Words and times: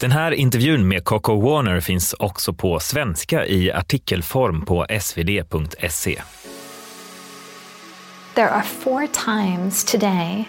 Den 0.00 0.12
här 0.12 0.32
intervjun 0.32 0.88
med 0.88 1.04
Koko 1.04 1.40
Warner 1.40 1.80
finns 1.80 2.14
också 2.18 2.52
på 2.52 2.80
svenska 2.80 3.46
i 3.46 3.72
artikelform 3.72 4.64
på 4.64 4.86
svd.se. 5.00 6.22
There 8.34 8.50
are 8.50 8.62
four 8.62 9.06
times 9.06 9.84
today 9.84 10.48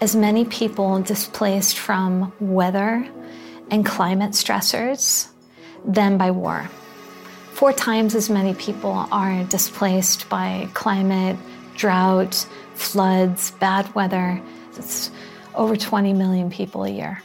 as 0.00 0.16
many 0.16 0.44
people 0.44 1.14
displaced 1.14 1.78
from 1.78 2.32
weather 2.38 3.08
and 3.70 3.88
climate 3.88 4.32
stressors 4.32 5.26
than 5.94 6.18
by 6.18 6.30
war. 6.30 6.68
Four 7.52 7.72
times 7.72 8.14
as 8.14 8.30
many 8.30 8.54
people 8.54 9.06
are 9.10 9.44
displaced 9.50 10.28
by 10.28 10.68
climate, 10.72 11.36
drought, 11.76 12.46
floods, 12.74 13.52
bad 13.60 13.94
weather. 13.94 14.40
It's 14.78 15.10
over 15.54 15.76
20 15.76 16.12
million 16.12 16.50
people 16.50 16.84
a 16.84 16.90
year. 16.90 17.22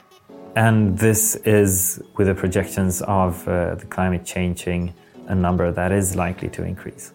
And 0.56 0.98
this 0.98 1.36
is 1.46 2.02
with 2.16 2.28
the 2.28 2.36
projections 2.36 3.02
of 3.02 3.48
uh, 3.48 3.76
the 3.76 3.86
climate 3.86 4.24
changing 4.26 4.94
a 5.28 5.36
number 5.36 5.72
that 5.72 5.92
is 5.92 6.16
likely 6.16 6.50
to 6.50 6.64
increase. 6.64 7.12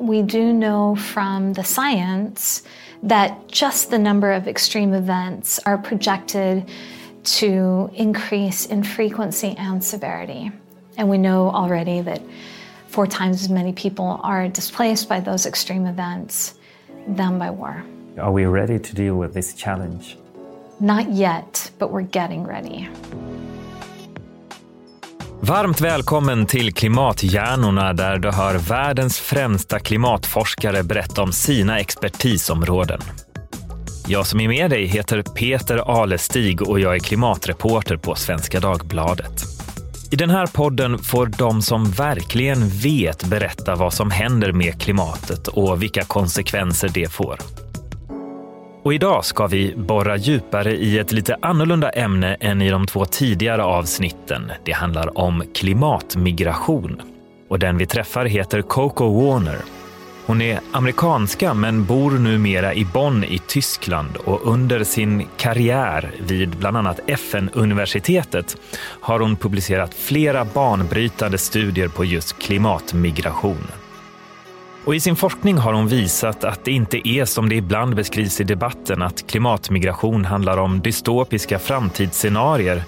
We 0.00 0.22
do 0.22 0.52
know 0.52 0.94
from 0.96 1.52
the 1.52 1.64
science 1.64 2.62
that 3.02 3.48
just 3.48 3.90
the 3.90 3.98
number 3.98 4.32
of 4.32 4.46
extreme 4.48 4.94
events 4.94 5.58
are 5.66 5.76
projected 5.76 6.70
to 7.24 7.90
increase 7.94 8.66
in 8.66 8.82
frequency 8.82 9.54
and 9.58 9.82
severity. 9.82 10.50
And 10.96 11.10
we 11.10 11.18
know 11.18 11.50
already 11.50 12.00
that 12.02 12.22
four 12.86 13.06
times 13.06 13.42
as 13.42 13.48
many 13.50 13.72
people 13.72 14.20
are 14.22 14.48
displaced 14.48 15.08
by 15.08 15.20
those 15.20 15.46
extreme 15.46 15.86
events 15.86 16.54
than 17.06 17.38
by 17.38 17.50
war. 17.50 17.84
Are 18.18 18.32
we 18.32 18.46
ready 18.46 18.78
to 18.78 18.94
deal 18.94 19.16
with 19.16 19.34
this 19.34 19.52
challenge? 19.52 20.16
Not 20.80 21.08
yet, 21.08 21.72
but 21.78 21.90
we're 21.90 22.08
getting 22.12 22.46
ready. 22.46 22.88
Varmt 25.40 25.80
välkommen 25.80 26.46
till 26.46 26.74
Klimathjärnorna 26.74 27.92
där 27.92 28.18
du 28.18 28.30
hör 28.30 28.58
världens 28.58 29.18
främsta 29.18 29.78
klimatforskare 29.78 30.82
berätta 30.82 31.22
om 31.22 31.32
sina 31.32 31.80
expertisområden. 31.80 33.00
Jag 34.06 34.26
som 34.26 34.40
är 34.40 34.48
med 34.48 34.70
dig 34.70 34.86
heter 34.86 35.22
Peter 35.22 36.02
Alestig 36.02 36.68
och 36.68 36.80
jag 36.80 36.94
är 36.94 36.98
klimatreporter 36.98 37.96
på 37.96 38.14
Svenska 38.14 38.60
Dagbladet. 38.60 39.44
I 40.10 40.16
den 40.16 40.30
här 40.30 40.46
podden 40.46 40.98
får 40.98 41.26
de 41.26 41.62
som 41.62 41.90
verkligen 41.90 42.68
vet 42.68 43.24
berätta 43.24 43.74
vad 43.74 43.92
som 43.92 44.10
händer 44.10 44.52
med 44.52 44.80
klimatet 44.80 45.48
och 45.48 45.82
vilka 45.82 46.04
konsekvenser 46.04 46.90
det 46.94 47.12
får. 47.12 47.38
Och 48.88 48.94
idag 48.94 49.24
ska 49.24 49.46
vi 49.46 49.74
borra 49.76 50.16
djupare 50.16 50.76
i 50.76 50.98
ett 50.98 51.12
lite 51.12 51.36
annorlunda 51.42 51.90
ämne 51.90 52.34
än 52.34 52.62
i 52.62 52.70
de 52.70 52.86
två 52.86 53.04
tidigare 53.04 53.64
avsnitten. 53.64 54.52
Det 54.64 54.72
handlar 54.72 55.18
om 55.18 55.42
klimatmigration. 55.54 57.02
Och 57.48 57.58
den 57.58 57.78
vi 57.78 57.86
träffar 57.86 58.24
heter 58.24 58.62
Coco 58.62 59.08
Warner. 59.08 59.58
Hon 60.26 60.42
är 60.42 60.60
amerikanska 60.72 61.54
men 61.54 61.84
bor 61.84 62.10
numera 62.10 62.74
i 62.74 62.84
Bonn 62.84 63.24
i 63.24 63.38
Tyskland 63.38 64.16
och 64.16 64.52
under 64.52 64.84
sin 64.84 65.26
karriär 65.36 66.10
vid 66.18 66.50
bland 66.56 66.76
annat 66.76 67.00
FN-universitetet 67.06 68.56
har 69.00 69.20
hon 69.20 69.36
publicerat 69.36 69.94
flera 69.94 70.44
banbrytande 70.44 71.38
studier 71.38 71.88
på 71.88 72.04
just 72.04 72.38
klimatmigration. 72.38 73.66
Och 74.88 74.94
I 74.94 75.00
sin 75.00 75.16
forskning 75.16 75.58
har 75.58 75.72
hon 75.72 75.88
visat 75.88 76.44
att 76.44 76.64
det 76.64 76.72
inte 76.72 77.08
är 77.08 77.24
som 77.24 77.48
det 77.48 77.54
ibland 77.54 77.96
beskrivs 77.96 78.40
i 78.40 78.44
debatten 78.44 79.02
att 79.02 79.26
klimatmigration 79.26 80.24
handlar 80.24 80.58
om 80.58 80.80
dystopiska 80.80 81.58
framtidsscenarier 81.58 82.82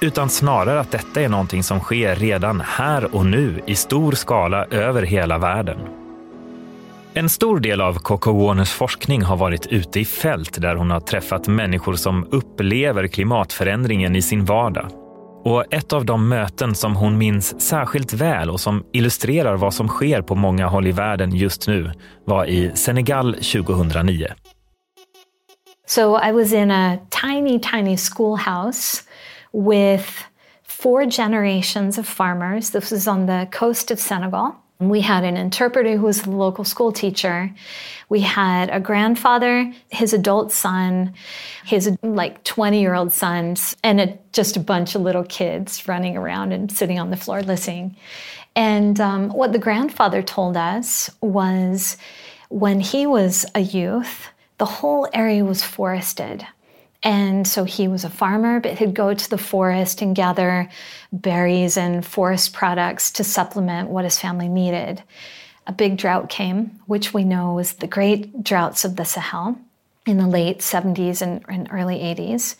utan 0.00 0.28
snarare 0.28 0.80
att 0.80 0.90
detta 0.90 1.20
är 1.20 1.28
någonting 1.28 1.62
som 1.62 1.80
sker 1.80 2.16
redan 2.16 2.60
här 2.60 3.14
och 3.14 3.26
nu 3.26 3.60
i 3.66 3.74
stor 3.74 4.12
skala 4.12 4.64
över 4.64 5.02
hela 5.02 5.38
världen. 5.38 5.78
En 7.14 7.28
stor 7.28 7.60
del 7.60 7.80
av 7.80 7.94
Coco 7.94 8.32
Warners 8.32 8.70
forskning 8.70 9.22
har 9.22 9.36
varit 9.36 9.66
ute 9.66 10.00
i 10.00 10.04
fält 10.04 10.60
där 10.60 10.74
hon 10.74 10.90
har 10.90 11.00
träffat 11.00 11.48
människor 11.48 11.94
som 11.94 12.26
upplever 12.30 13.06
klimatförändringen 13.06 14.16
i 14.16 14.22
sin 14.22 14.44
vardag. 14.44 15.07
Och 15.44 15.74
ett 15.74 15.92
av 15.92 16.04
de 16.04 16.28
möten 16.28 16.74
som 16.74 16.96
hon 16.96 17.18
minns 17.18 17.60
särskilt 17.60 18.12
väl 18.12 18.50
och 18.50 18.60
som 18.60 18.84
illustrerar 18.92 19.56
vad 19.56 19.74
som 19.74 19.88
sker 19.88 20.22
på 20.22 20.34
många 20.34 20.66
håll 20.66 20.86
i 20.86 20.92
världen 20.92 21.36
just 21.36 21.68
nu 21.68 21.92
var 22.24 22.46
i 22.46 22.76
Senegal 22.76 23.34
2009. 23.34 24.26
So 25.86 26.20
I 26.28 26.32
was 26.32 26.52
in 26.52 26.70
a 26.70 26.98
tiny, 27.10 27.58
tiny 27.58 27.96
schoolhouse 27.96 29.02
with 29.52 30.08
four 30.66 31.10
generations 31.10 31.98
of 31.98 32.06
farmers. 32.06 32.70
This 32.70 32.92
was 32.92 33.08
on 33.08 33.26
the 33.26 33.46
coast 33.58 33.90
of 33.90 33.98
Senegal. 33.98 34.52
We 34.80 35.00
had 35.00 35.24
an 35.24 35.36
interpreter 35.36 35.96
who 35.96 36.04
was 36.04 36.22
the 36.22 36.30
local 36.30 36.64
school 36.64 36.92
teacher. 36.92 37.52
We 38.08 38.20
had 38.20 38.70
a 38.70 38.78
grandfather, 38.78 39.72
his 39.90 40.12
adult 40.12 40.52
son, 40.52 41.14
his 41.64 41.96
like 42.02 42.44
20 42.44 42.80
year 42.80 42.94
old 42.94 43.12
sons, 43.12 43.76
and 43.82 44.00
a, 44.00 44.18
just 44.32 44.56
a 44.56 44.60
bunch 44.60 44.94
of 44.94 45.02
little 45.02 45.24
kids 45.24 45.88
running 45.88 46.16
around 46.16 46.52
and 46.52 46.70
sitting 46.70 47.00
on 47.00 47.10
the 47.10 47.16
floor 47.16 47.42
listening. 47.42 47.96
And 48.54 49.00
um, 49.00 49.30
what 49.30 49.52
the 49.52 49.58
grandfather 49.58 50.22
told 50.22 50.56
us 50.56 51.10
was 51.20 51.96
when 52.48 52.78
he 52.78 53.04
was 53.04 53.46
a 53.56 53.60
youth, 53.60 54.28
the 54.58 54.64
whole 54.64 55.08
area 55.12 55.44
was 55.44 55.62
forested. 55.62 56.46
And 57.02 57.46
so 57.46 57.64
he 57.64 57.86
was 57.86 58.04
a 58.04 58.10
farmer, 58.10 58.58
but 58.60 58.78
he'd 58.78 58.94
go 58.94 59.14
to 59.14 59.30
the 59.30 59.38
forest 59.38 60.02
and 60.02 60.16
gather 60.16 60.68
berries 61.12 61.76
and 61.76 62.04
forest 62.04 62.52
products 62.52 63.12
to 63.12 63.24
supplement 63.24 63.90
what 63.90 64.04
his 64.04 64.18
family 64.18 64.48
needed. 64.48 65.02
A 65.66 65.72
big 65.72 65.96
drought 65.96 66.28
came, 66.28 66.80
which 66.86 67.14
we 67.14 67.24
know 67.24 67.54
was 67.54 67.74
the 67.74 67.86
great 67.86 68.42
droughts 68.42 68.84
of 68.84 68.96
the 68.96 69.04
Sahel 69.04 69.58
in 70.06 70.16
the 70.16 70.26
late 70.26 70.58
70s 70.58 71.22
and, 71.22 71.44
and 71.48 71.68
early 71.70 71.98
80s. 71.98 72.56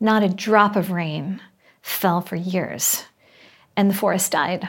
Not 0.00 0.22
a 0.22 0.28
drop 0.28 0.76
of 0.76 0.90
rain 0.90 1.40
fell 1.82 2.20
for 2.20 2.36
years, 2.36 3.04
and 3.76 3.90
the 3.90 3.94
forest 3.94 4.32
died. 4.32 4.68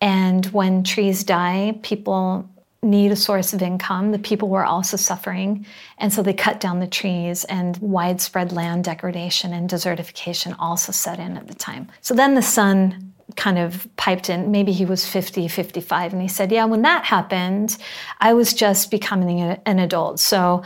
And 0.00 0.44
when 0.46 0.82
trees 0.82 1.22
die, 1.22 1.78
people 1.82 2.48
need 2.82 3.12
a 3.12 3.16
source 3.16 3.52
of 3.52 3.62
income. 3.62 4.10
The 4.10 4.18
people 4.18 4.48
were 4.48 4.64
also 4.64 4.96
suffering. 4.96 5.64
And 5.98 6.12
so 6.12 6.22
they 6.22 6.34
cut 6.34 6.58
down 6.58 6.80
the 6.80 6.86
trees, 6.86 7.44
and 7.44 7.76
widespread 7.78 8.52
land 8.52 8.84
degradation 8.84 9.52
and 9.52 9.70
desertification 9.70 10.56
also 10.58 10.90
set 10.90 11.20
in 11.20 11.36
at 11.36 11.46
the 11.46 11.54
time. 11.54 11.88
So 12.00 12.14
then 12.14 12.34
the 12.34 12.42
son 12.42 13.12
kind 13.36 13.58
of 13.58 13.88
piped 13.96 14.28
in. 14.28 14.50
Maybe 14.50 14.72
he 14.72 14.84
was 14.84 15.06
50, 15.06 15.48
55. 15.48 16.12
And 16.12 16.20
he 16.20 16.28
said, 16.28 16.50
Yeah, 16.50 16.64
when 16.64 16.82
that 16.82 17.04
happened, 17.04 17.78
I 18.20 18.34
was 18.34 18.52
just 18.52 18.90
becoming 18.90 19.40
an 19.40 19.78
adult. 19.78 20.20
So 20.20 20.62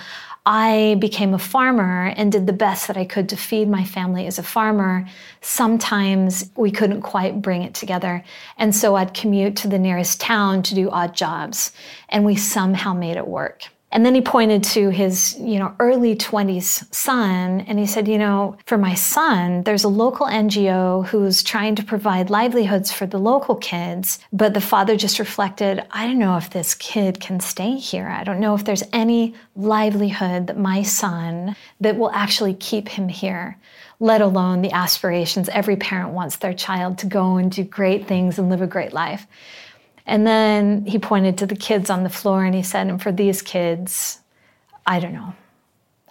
I 0.49 0.97
became 1.01 1.35
a 1.35 1.41
farmer 1.41 2.15
and 2.17 2.31
did 2.31 2.47
the 2.47 2.53
best 2.53 2.87
that 2.87 2.97
I 2.97 3.05
could 3.05 3.29
to 3.31 3.37
feed 3.37 3.69
my 3.69 3.85
family 3.85 4.29
as 4.29 4.39
a 4.39 4.45
farmer. 4.45 5.05
Sometimes 5.41 6.49
we 6.57 6.71
couldn't 6.71 7.03
quite 7.03 7.43
bring 7.43 7.63
it 7.63 7.75
together. 7.75 8.23
And 8.57 8.75
so 8.75 8.95
I'd 8.95 9.13
commute 9.13 9.57
to 9.57 9.69
the 9.69 9.79
nearest 9.79 10.21
town 10.21 10.63
to 10.63 10.75
do 10.77 10.89
odd 10.89 11.17
jobs. 11.17 11.73
And 12.09 12.25
we 12.25 12.37
somehow 12.37 12.95
made 12.95 13.17
it 13.17 13.27
work. 13.27 13.65
And 13.93 14.05
then 14.05 14.15
he 14.15 14.21
pointed 14.21 14.65
to 14.65 14.91
his, 14.91 15.39
you 15.39 15.59
know, 15.59 15.75
early 15.79 16.17
20s 16.17 16.93
son 16.93 17.61
and 17.63 17.79
he 17.79 17.87
said, 17.87 18.09
you 18.09 18.19
know, 18.19 18.57
for 18.67 18.77
my 18.77 18.95
son, 18.95 19.63
there's 19.63 19.85
a 19.85 19.89
local 19.89 20.27
NGO 20.27 21.07
who's 21.07 21.43
trying 21.43 21.77
to 21.77 21.85
provide 21.85 22.29
livelihoods 22.29 22.91
for 22.91 23.07
the 23.07 23.19
local 23.19 23.55
kids, 23.55 24.19
but 24.33 24.55
the 24.55 24.61
father 24.61 24.97
just 24.97 25.21
reflected, 25.21 25.85
I 25.93 26.07
don't 26.07 26.19
know 26.19 26.37
if 26.37 26.51
this 26.51 26.75
kid 26.75 27.21
can 27.21 27.39
stay 27.39 27.77
here. 27.77 28.09
I 28.09 28.25
don't 28.25 28.41
know 28.41 28.55
if 28.55 28.65
there's 28.65 28.83
any 28.93 29.35
livelihood 29.55 30.49
that 30.49 30.59
my 30.59 30.83
son 30.83 31.55
that 31.81 31.97
will 31.97 32.11
actually 32.11 32.55
keep 32.55 32.89
him 32.89 33.09
here 33.09 33.57
let 33.99 34.21
alone 34.21 34.61
the 34.61 34.73
aspirations 34.73 35.49
every 35.51 35.77
parent 35.77 36.11
wants 36.11 36.37
their 36.37 36.53
child 36.53 36.99
to 36.99 37.07
go 37.07 37.37
and 37.37 37.51
do 37.51 37.65
great 37.65 38.07
things 38.07 38.39
and 38.39 38.51
live 38.51 38.61
a 38.61 38.67
great 38.67 38.93
life. 38.93 39.27
And 40.07 40.27
then 40.27 40.87
he 40.87 40.99
pointed 40.99 41.37
to 41.39 41.47
the 41.47 41.57
kids 41.57 41.91
on 41.91 42.05
the 42.05 42.09
floor 42.09 42.45
and 42.45 42.55
he 42.55 42.63
said, 42.63 42.87
and 42.87 43.03
for 43.03 43.11
these 43.11 43.43
kids, 43.43 44.21
I 44.87 45.01
don't 45.01 45.13
know. 45.13 45.35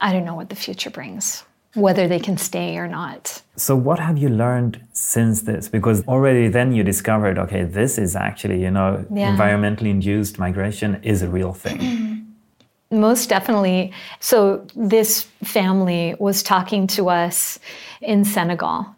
I 0.02 0.12
don't 0.12 0.26
know 0.26 0.36
what 0.36 0.50
the 0.50 0.56
future 0.56 0.90
brings, 0.90 1.46
whether 1.74 2.06
they 2.06 2.20
can 2.20 2.38
stay 2.38 2.78
or 2.78 2.88
not. 2.90 3.42
So, 3.56 3.76
what 3.78 4.00
have 4.00 4.18
you 4.18 4.28
learned 4.28 4.82
since 4.92 5.44
this? 5.44 5.70
Because 5.70 6.06
already 6.08 6.50
then 6.50 6.74
you 6.74 6.84
discovered, 6.84 7.40
okay, 7.40 7.64
this 7.64 7.98
is 7.98 8.18
actually, 8.18 8.62
you 8.62 8.70
know, 8.70 9.06
yeah. 9.10 9.34
environmentally 9.34 9.90
induced 9.90 10.38
migration 10.38 11.02
is 11.02 11.22
a 11.22 11.30
real 11.30 11.54
thing. 11.54 12.36
Most 12.92 13.30
definitely. 13.30 13.94
So, 14.20 14.68
this 14.76 15.24
family 15.46 16.16
was 16.20 16.44
talking 16.44 16.88
to 16.88 17.10
us 17.10 17.58
in 18.02 18.26
Senegal, 18.26 18.94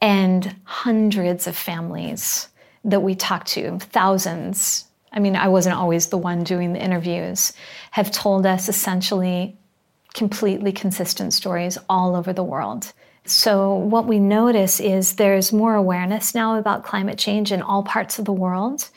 and 0.00 0.56
hundreds 0.64 1.46
of 1.46 1.54
families 1.54 2.48
that 2.84 3.02
we 3.02 3.14
talked 3.14 3.48
to, 3.48 3.78
thousands, 3.78 4.84
I 5.12 5.20
mean, 5.20 5.36
I 5.36 5.48
wasn't 5.48 5.76
always 5.76 6.08
the 6.08 6.18
one 6.18 6.42
doing 6.42 6.72
the 6.72 6.82
interviews, 6.82 7.52
have 7.92 8.10
told 8.10 8.46
us 8.46 8.68
essentially 8.68 9.56
completely 10.12 10.72
consistent 10.72 11.32
stories 11.32 11.78
all 11.88 12.16
over 12.16 12.32
the 12.32 12.42
world. 12.42 12.92
So, 13.26 13.74
what 13.74 14.06
we 14.06 14.18
notice 14.18 14.80
is 14.80 15.14
there's 15.14 15.52
more 15.52 15.74
awareness 15.74 16.34
now 16.34 16.58
about 16.58 16.84
climate 16.84 17.18
change 17.18 17.52
in 17.52 17.62
all 17.62 17.82
parts 17.82 18.18
of 18.18 18.26
the 18.26 18.32
world. 18.32 18.90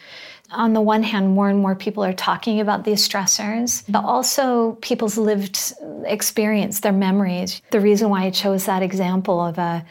On 0.51 0.74
the 0.74 0.81
one 0.81 1.04
hand, 1.04 1.34
more 1.34 1.50
and 1.50 1.60
more 1.60 1.75
people 1.75 2.04
are 2.04 2.13
talking 2.13 2.60
about 2.60 2.84
these 2.84 3.07
stressors, 3.07 3.84
but 3.89 4.04
also 4.04 4.78
people's 4.81 5.18
lived 5.18 5.74
experience, 6.06 6.80
their 6.80 6.94
memories. 6.94 7.62
The 7.72 7.81
reason 7.81 8.10
why 8.10 8.24
I 8.24 8.30
chose 8.31 8.66
that 8.66 8.81
example 8.81 9.39
of 9.42 9.57
a 9.57 9.86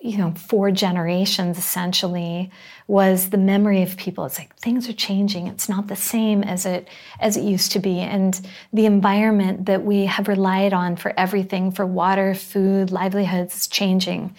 you 0.00 0.16
know, 0.16 0.32
four 0.32 0.70
generations 0.70 1.58
essentially 1.58 2.50
was 2.86 3.30
the 3.30 3.38
memory 3.38 3.82
of 3.82 3.96
people. 3.96 4.24
It's 4.24 4.38
like 4.38 4.54
things 4.56 4.88
are 4.88 4.94
changing. 4.94 5.46
It's 5.46 5.68
not 5.68 5.88
the 5.88 5.96
same 5.96 6.42
as 6.42 6.64
it 6.64 6.88
as 7.20 7.36
it 7.36 7.44
used 7.44 7.72
to 7.72 7.78
be. 7.78 8.00
And 8.00 8.40
the 8.72 8.86
environment 8.86 9.66
that 9.66 9.84
we 9.84 10.06
have 10.06 10.28
relied 10.28 10.72
on 10.72 10.96
for 10.96 11.12
everything, 11.18 11.70
for 11.70 11.84
water, 11.84 12.34
food, 12.34 12.90
livelihoods, 12.90 13.56
is 13.56 13.66
changing. 13.66 14.34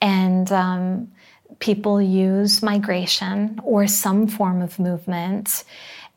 And 0.00 0.50
um, 0.50 1.12
people 1.60 2.00
use 2.00 2.62
migration 2.62 3.60
or 3.62 3.86
some 3.86 4.26
form 4.26 4.62
of 4.62 4.78
movement 4.78 5.64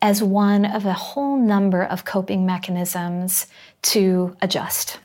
as 0.02 0.22
one 0.22 0.66
of 0.66 0.86
a 0.86 0.94
whole 0.94 1.38
number 1.38 1.84
of 1.84 2.06
coping 2.06 2.46
mechanisms 2.46 3.48
to 3.82 4.36
adjust. 4.42 5.00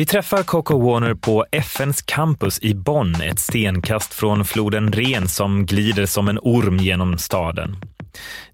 Vi 0.00 0.06
träffar 0.06 0.42
Coco 0.42 0.78
Warner 0.78 1.14
på 1.14 1.46
FNs 1.52 2.02
campus 2.02 2.58
i 2.62 2.74
Bonn, 2.74 3.14
ett 3.14 3.38
stenkast 3.38 4.14
från 4.14 4.44
floden 4.44 4.92
Ren 4.92 5.28
som 5.28 5.66
glider 5.66 6.06
som 6.06 6.28
en 6.28 6.38
orm 6.38 6.76
genom 6.76 7.18
staden. 7.18 7.76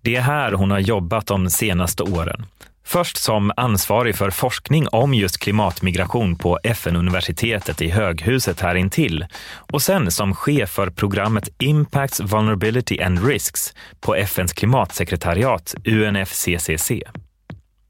Det 0.03 0.17
är 0.17 0.21
här 0.21 0.53
hon 0.53 0.71
har 0.71 0.79
jobbat 0.79 1.27
de 1.27 1.51
senaste 1.51 2.03
åren. 2.03 2.47
Först 2.85 3.17
som 3.17 3.53
ansvarig 3.57 4.17
för 4.17 4.31
forskning 4.31 4.89
om 4.89 5.15
just 5.15 5.39
klimatmigration 5.39 6.37
på 6.37 6.59
FN-universitetet 6.63 7.83
i 7.83 7.89
Höghuset 7.89 8.61
här 8.61 8.75
intill 8.75 9.27
och 9.73 9.83
sen 9.83 10.11
som 10.11 10.35
chef 10.35 10.71
för 10.71 10.91
programmet 10.91 11.49
Impacts, 11.59 12.21
Vulnerability 12.21 13.03
and 13.03 13.27
Risks 13.27 13.75
på 14.01 14.15
FNs 14.15 14.53
klimatsekretariat 14.53 15.75
UNFCCC. 15.85 16.93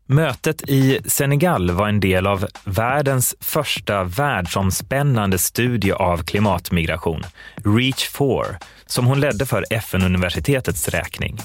Mötet 0.09 0.69
i 0.69 1.01
Senegal 1.05 1.71
var 1.71 1.89
en 1.89 2.01
del 2.01 2.27
av 2.27 2.47
världens 2.65 3.35
första 3.41 4.05
världsomspännande 4.05 5.39
studie 5.39 5.93
av 5.93 6.23
klimatmigration, 6.23 7.23
Reach 7.65 8.09
4, 8.09 8.45
som 8.87 9.07
hon 9.07 9.21
ledde 9.21 9.47
för 9.47 9.65
FN-universitetets 9.71 10.89
räkning. 10.89 11.39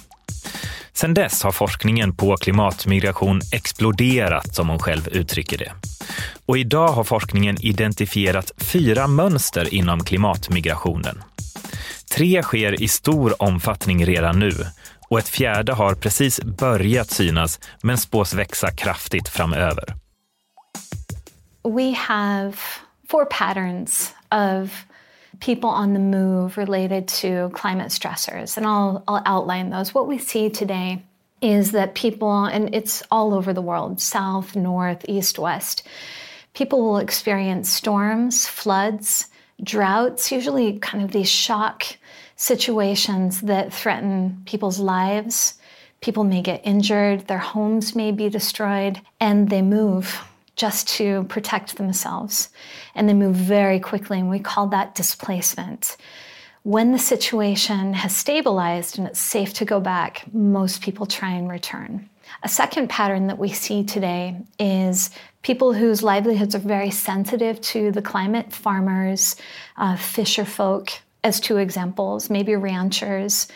Sedan 0.93 1.13
dess 1.13 1.43
har 1.43 1.51
forskningen 1.51 2.15
på 2.15 2.37
klimatmigration 2.37 3.41
exploderat, 3.53 4.55
som 4.55 4.69
hon 4.69 4.79
själv 4.79 5.07
uttrycker 5.07 5.57
det. 5.57 5.71
Och 6.45 6.57
idag 6.57 6.87
har 6.87 7.03
forskningen 7.03 7.57
identifierat 7.61 8.51
fyra 8.57 9.07
mönster 9.07 9.73
inom 9.73 10.03
klimatmigrationen. 10.03 11.23
Tre 12.11 12.43
sker 12.43 12.81
i 12.81 12.87
stor 12.87 13.41
omfattning 13.41 14.05
redan 14.05 14.39
nu 14.39 14.51
och 15.11 15.19
ett 15.19 15.29
fjärde 15.29 15.73
har 15.73 15.95
precis 15.95 16.39
börjat 16.41 17.11
synas 17.11 17.59
men 17.83 17.97
spås 17.97 18.33
växa 18.33 18.71
kraftigt 18.71 19.29
framöver. 19.29 19.95
We 21.63 21.93
have 21.93 22.53
four 23.09 23.25
patterns 23.25 24.13
of 24.31 24.85
people 25.39 25.69
on 25.69 25.93
the 25.93 25.99
move 25.99 26.57
related 26.57 27.07
to 27.07 27.49
climate 27.49 27.89
stressors, 27.89 28.57
and 28.57 28.65
I'll, 28.65 29.03
I'll 29.07 29.23
outline 29.25 29.69
those. 29.69 29.93
What 29.93 30.07
we 30.07 30.19
see 30.19 30.49
today 30.49 31.03
is 31.41 31.71
that 31.71 31.93
people, 31.93 32.49
and 32.53 32.75
it's 32.75 33.03
all 33.09 33.33
over 33.33 33.53
the 33.53 33.61
world 33.61 34.01
south, 34.01 34.55
north, 34.55 35.05
east, 35.07 35.39
west 35.39 35.87
people 36.53 36.81
will 36.81 36.97
experience 36.97 37.69
storms, 37.69 38.47
floods, 38.47 39.27
droughts, 39.63 40.31
usually 40.31 40.79
kind 40.79 41.03
of 41.03 41.11
these 41.11 41.29
shock 41.29 41.83
situations 42.35 43.41
that 43.41 43.73
threaten 43.73 44.41
people's 44.45 44.79
lives. 44.79 45.55
People 46.01 46.23
may 46.23 46.41
get 46.41 46.61
injured, 46.63 47.27
their 47.27 47.37
homes 47.37 47.95
may 47.95 48.11
be 48.11 48.29
destroyed, 48.29 48.99
and 49.19 49.49
they 49.49 49.61
move 49.61 50.19
just 50.55 50.87
to 50.87 51.23
protect 51.25 51.77
themselves. 51.77 52.49
And 52.95 53.07
they 53.07 53.13
move 53.13 53.35
very 53.35 53.79
quickly, 53.79 54.19
and 54.19 54.29
we 54.29 54.39
call 54.39 54.67
that 54.67 54.95
displacement. 54.95 55.97
When 56.63 56.91
the 56.91 56.99
situation 56.99 57.93
has 57.93 58.15
stabilized 58.15 58.97
and 58.97 59.07
it's 59.07 59.19
safe 59.19 59.53
to 59.55 59.65
go 59.65 59.79
back, 59.79 60.23
most 60.33 60.81
people 60.81 61.05
try 61.05 61.31
and 61.31 61.49
return. 61.49 62.09
A 62.43 62.49
second 62.49 62.89
pattern 62.89 63.27
that 63.27 63.39
we 63.39 63.49
see 63.49 63.83
today 63.83 64.37
is 64.59 65.09
people 65.41 65.73
whose 65.73 66.03
livelihoods 66.03 66.55
are 66.55 66.59
very 66.59 66.91
sensitive 66.91 67.59
to 67.61 67.91
the 67.91 68.01
climate 68.01 68.51
farmers, 68.53 69.35
uh, 69.77 69.95
fisher 69.95 70.45
folk, 70.45 70.91
as 71.23 71.39
two 71.39 71.57
examples, 71.57 72.29
maybe 72.29 72.55
ranchers 72.55 73.47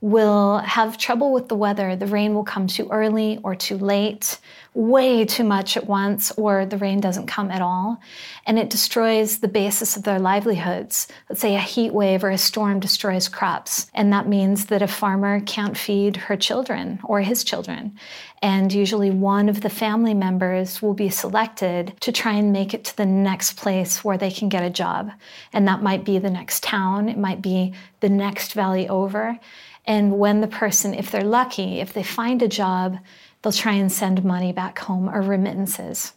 will 0.00 0.58
have 0.58 0.98
trouble 0.98 1.32
with 1.32 1.48
the 1.48 1.54
weather. 1.54 1.96
The 1.96 2.06
rain 2.06 2.34
will 2.34 2.44
come 2.44 2.66
too 2.66 2.88
early 2.90 3.38
or 3.42 3.54
too 3.54 3.78
late, 3.78 4.38
way 4.74 5.24
too 5.24 5.44
much 5.44 5.76
at 5.76 5.86
once, 5.86 6.32
or 6.32 6.66
the 6.66 6.76
rain 6.76 7.00
doesn't 7.00 7.28
come 7.28 7.50
at 7.50 7.62
all. 7.62 8.00
And 8.44 8.58
it 8.58 8.70
destroys 8.70 9.38
the 9.38 9.48
basis 9.48 9.96
of 9.96 10.02
their 10.02 10.18
livelihoods. 10.18 11.06
Let's 11.28 11.40
say 11.40 11.54
a 11.54 11.60
heat 11.60 11.94
wave 11.94 12.24
or 12.24 12.30
a 12.30 12.38
storm 12.38 12.80
destroys 12.80 13.28
crops. 13.28 13.88
And 13.94 14.12
that 14.12 14.28
means 14.28 14.66
that 14.66 14.82
a 14.82 14.88
farmer 14.88 15.40
can't 15.40 15.78
feed 15.78 16.16
her 16.16 16.36
children 16.36 16.98
or 17.04 17.20
his 17.20 17.44
children. 17.44 17.96
And 18.42 18.72
usually 18.72 19.10
one 19.10 19.48
of 19.48 19.60
the 19.60 19.70
family 19.70 20.12
members 20.12 20.82
will 20.82 20.92
be 20.92 21.08
selected 21.08 21.94
to 22.00 22.10
try 22.10 22.32
and 22.32 22.52
make 22.52 22.74
it 22.74 22.84
to 22.86 22.96
the 22.96 23.06
next 23.06 23.56
place 23.56 24.04
where 24.04 24.18
they 24.18 24.30
can 24.30 24.48
get 24.48 24.64
a 24.64 24.70
job. 24.70 25.12
And 25.52 25.68
that 25.68 25.82
might 25.82 26.04
be 26.04 26.18
the 26.18 26.30
next 26.30 26.64
town, 26.64 27.08
it 27.08 27.16
might 27.16 27.40
be 27.40 27.74
the 28.00 28.08
next 28.08 28.52
valley 28.52 28.88
over. 28.88 29.38
And 29.86 30.18
when 30.18 30.40
the 30.40 30.48
person, 30.48 30.94
if 30.94 31.10
they're 31.10 31.22
lucky, 31.22 31.80
if 31.80 31.92
they 31.92 32.02
find 32.02 32.42
a 32.42 32.48
job, 32.48 32.98
they'll 33.44 33.52
try 33.52 33.74
and 33.74 33.92
send 33.92 34.24
money 34.24 34.52
back 34.52 34.78
home 34.78 35.08
or 35.08 35.20
remittances. 35.20 36.14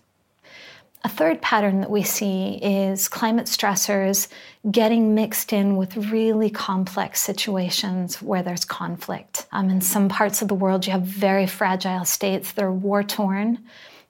A 1.04 1.10
third 1.10 1.42
pattern 1.42 1.82
that 1.82 1.92
we 1.92 2.02
see 2.02 2.56
is 2.56 3.08
climate 3.08 3.46
stressors 3.46 4.30
getting 4.72 5.14
mixed 5.14 5.54
in 5.54 5.76
with 5.76 6.12
really 6.12 6.50
complex 6.50 7.22
situations 7.22 8.22
where 8.22 8.42
there's 8.42 8.66
conflict. 8.66 9.46
Um, 9.52 9.70
in 9.70 9.82
some 9.82 10.10
parts 10.10 10.42
of 10.42 10.48
the 10.48 10.56
world, 10.56 10.86
you 10.86 10.94
have 10.94 11.04
very 11.04 11.46
fragile 11.46 12.06
states 12.06 12.54
that 12.54 12.64
are 12.64 12.72
war 12.72 13.04
torn. 13.04 13.60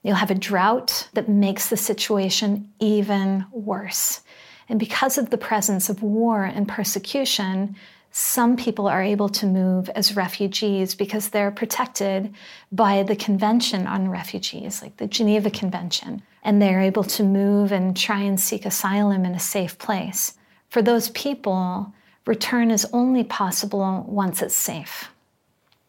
You'll 0.02 0.14
have 0.14 0.30
a 0.30 0.34
drought 0.34 1.08
that 1.14 1.28
makes 1.28 1.68
the 1.68 1.76
situation 1.76 2.72
even 2.78 3.44
worse. 3.50 4.22
And 4.68 4.78
because 4.78 5.18
of 5.18 5.30
the 5.30 5.38
presence 5.38 5.88
of 5.88 6.02
war 6.02 6.44
and 6.44 6.68
persecution, 6.68 7.76
some 8.10 8.56
people 8.56 8.88
are 8.88 9.02
able 9.02 9.28
to 9.28 9.46
move 9.46 9.88
as 9.90 10.16
refugees 10.16 10.94
because 10.94 11.28
they're 11.28 11.50
protected 11.50 12.34
by 12.72 13.02
the 13.02 13.16
Convention 13.16 13.86
on 13.86 14.08
Refugees, 14.08 14.82
like 14.82 14.96
the 14.96 15.06
Geneva 15.06 15.50
Convention, 15.50 16.22
and 16.42 16.60
they're 16.60 16.80
able 16.80 17.04
to 17.04 17.22
move 17.22 17.70
and 17.70 17.96
try 17.96 18.20
and 18.20 18.40
seek 18.40 18.64
asylum 18.64 19.24
in 19.24 19.34
a 19.34 19.40
safe 19.40 19.78
place. 19.78 20.34
For 20.68 20.82
those 20.82 21.10
people, 21.10 21.92
return 22.26 22.70
is 22.70 22.86
only 22.92 23.24
possible 23.24 24.04
once 24.08 24.42
it's 24.42 24.54
safe. 24.54 25.10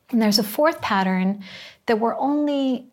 And 0.09 0.21
there's 0.21 0.39
a 0.39 0.43
fourth 0.43 0.81
pattern 0.81 1.43
that 1.85 1.99
we're 1.99 2.17
only 2.17 2.85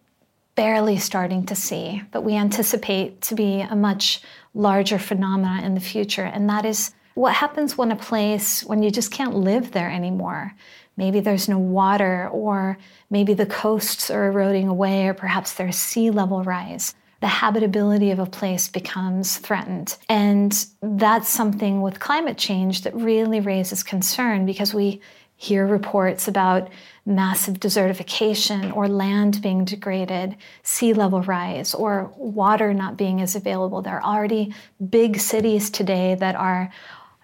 barely 0.55 0.99
starting 0.99 1.45
to 1.47 1.55
see, 1.55 2.03
but 2.13 2.23
we 2.23 2.35
anticipate 2.35 3.21
to 3.23 3.35
be 3.35 3.61
a 3.61 3.77
much 3.77 4.23
larger 4.55 4.99
phenomena 4.99 5.65
in 5.65 5.75
the 5.75 5.81
future, 5.81 6.25
and 6.25 6.49
that 6.49 6.65
is 6.65 6.93
what 7.17 7.35
happens 7.35 7.79
when 7.79 7.91
a 7.91 7.97
place, 7.97 8.63
when 8.63 8.83
you 8.83 8.91
just 8.91 9.11
can't 9.11 9.35
live 9.35 9.73
there 9.73 9.91
anymore? 9.91 10.53
Maybe 10.99 11.21
there's 11.21 11.49
no 11.49 11.59
water, 11.59 12.29
or 12.29 12.77
maybe 13.09 13.33
the 13.33 13.47
coasts 13.47 14.11
are 14.11 14.27
eroding 14.27 14.69
away, 14.69 15.07
or 15.07 15.15
perhaps 15.15 15.55
there's 15.55 15.77
sea 15.77 16.11
level 16.11 16.45
rise. 16.45 16.95
The 17.21 17.27
habitability 17.29 18.11
of 18.11 18.19
a 18.19 18.27
place 18.27 18.69
becomes 18.69 19.39
threatened. 19.39 19.97
And 20.11 20.67
that's 20.83 21.31
something 21.31 21.81
with 21.81 22.01
climate 22.01 22.37
change 22.37 22.83
that 22.83 22.95
really 22.95 23.41
raises 23.41 23.83
concern 23.83 24.45
because 24.45 24.75
we 24.75 25.01
hear 25.37 25.67
reports 25.67 26.29
about 26.29 26.69
massive 27.05 27.61
desertification 27.61 28.75
or 28.75 28.89
land 28.89 29.41
being 29.43 29.65
degraded, 29.65 30.35
sea 30.63 30.95
level 30.95 31.21
rise, 31.23 31.75
or 31.75 32.11
water 32.17 32.73
not 32.73 32.97
being 32.97 33.21
as 33.21 33.37
available. 33.37 33.83
There 33.83 34.01
are 34.01 34.17
already 34.17 34.55
big 34.89 35.19
cities 35.19 35.71
today 35.71 36.15
that 36.15 36.35
are 36.37 36.71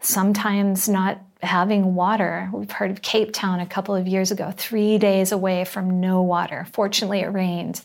sometimes 0.03 0.89
not 0.89 1.19
having 1.43 1.95
water. 1.95 2.49
We've 2.53 2.71
heard 2.71 2.91
of 2.91 3.03
Cape 3.03 3.33
Town 3.33 3.61
a 3.61 3.67
couple 3.67 3.95
of 3.95 4.07
years 4.07 4.31
ago, 4.31 4.53
three 4.57 4.99
days 4.99 5.33
away 5.33 5.65
from 5.65 6.01
no 6.01 6.23
water. 6.23 6.67
Fortunately, 6.73 7.21
it 7.21 7.29
rained. 7.29 7.81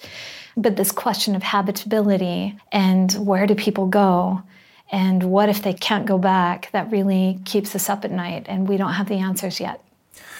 But 0.55 0.75
this 0.75 0.91
question 0.91 1.35
of 1.35 1.43
habitability 1.43 2.57
and 2.71 3.11
where 3.13 3.47
do 3.47 3.55
people 3.55 3.87
go 3.87 4.43
and 4.91 5.23
what 5.23 5.49
if 5.49 5.63
they 5.63 5.73
can't 5.73 6.05
go 6.05 6.17
back, 6.17 6.69
that 6.71 6.91
really 6.91 7.39
keeps 7.45 7.75
us 7.75 7.89
up 7.89 8.05
at 8.05 8.11
night, 8.11 8.45
and 8.47 8.67
we 8.67 8.77
don't 8.77 8.93
have 8.93 9.09
the 9.09 9.15
answers 9.15 9.59
yet. 9.59 9.81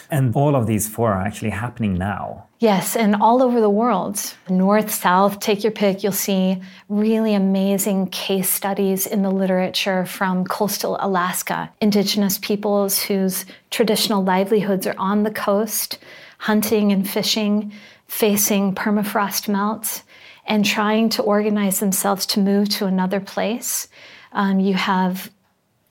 And 0.09 0.35
all 0.35 0.55
of 0.55 0.67
these 0.67 0.87
four 0.87 1.13
are 1.13 1.21
actually 1.21 1.49
happening 1.49 1.95
now. 1.95 2.45
Yes, 2.59 2.95
and 2.95 3.15
all 3.15 3.43
over 3.43 3.61
the 3.61 3.69
world. 3.69 4.33
North, 4.49 4.91
south, 4.91 5.39
take 5.39 5.63
your 5.63 5.71
pick. 5.71 6.01
You'll 6.01 6.11
see 6.11 6.59
really 6.89 7.35
amazing 7.35 8.07
case 8.07 8.49
studies 8.49 9.05
in 9.05 9.21
the 9.21 9.29
literature 9.29 10.05
from 10.05 10.43
coastal 10.45 10.97
Alaska, 10.99 11.69
indigenous 11.81 12.39
peoples 12.39 12.99
whose 12.99 13.45
traditional 13.69 14.23
livelihoods 14.23 14.87
are 14.87 14.95
on 14.97 15.21
the 15.21 15.31
coast, 15.31 15.99
hunting 16.39 16.91
and 16.91 17.07
fishing, 17.07 17.71
facing 18.07 18.73
permafrost 18.73 19.47
melt, 19.47 20.01
and 20.47 20.65
trying 20.65 21.09
to 21.09 21.21
organize 21.21 21.79
themselves 21.79 22.25
to 22.25 22.39
move 22.39 22.69
to 22.69 22.87
another 22.87 23.19
place. 23.19 23.87
Um, 24.31 24.59
you 24.59 24.73
have 24.73 25.29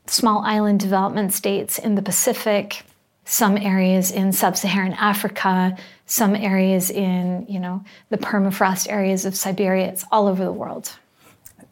small 0.07 0.43
island 0.45 0.81
development 0.81 1.33
states 1.33 1.79
in 1.79 1.95
the 1.95 2.03
Pacific, 2.03 2.83
some 3.27 3.59
areas 3.59 4.11
in 4.11 4.33
sub-Saharan 4.33 4.95
Africa, 4.95 5.77
some 6.07 6.35
areas 6.37 6.91
in, 6.91 7.45
you 7.49 7.59
know, 7.59 7.85
the 8.09 8.17
permafrost 8.17 8.89
areas 8.89 9.25
of 9.25 9.35
Siberia. 9.35 9.89
It's 9.89 10.05
all 10.11 10.29
over 10.29 10.45
the 10.45 10.53
world. 10.53 10.93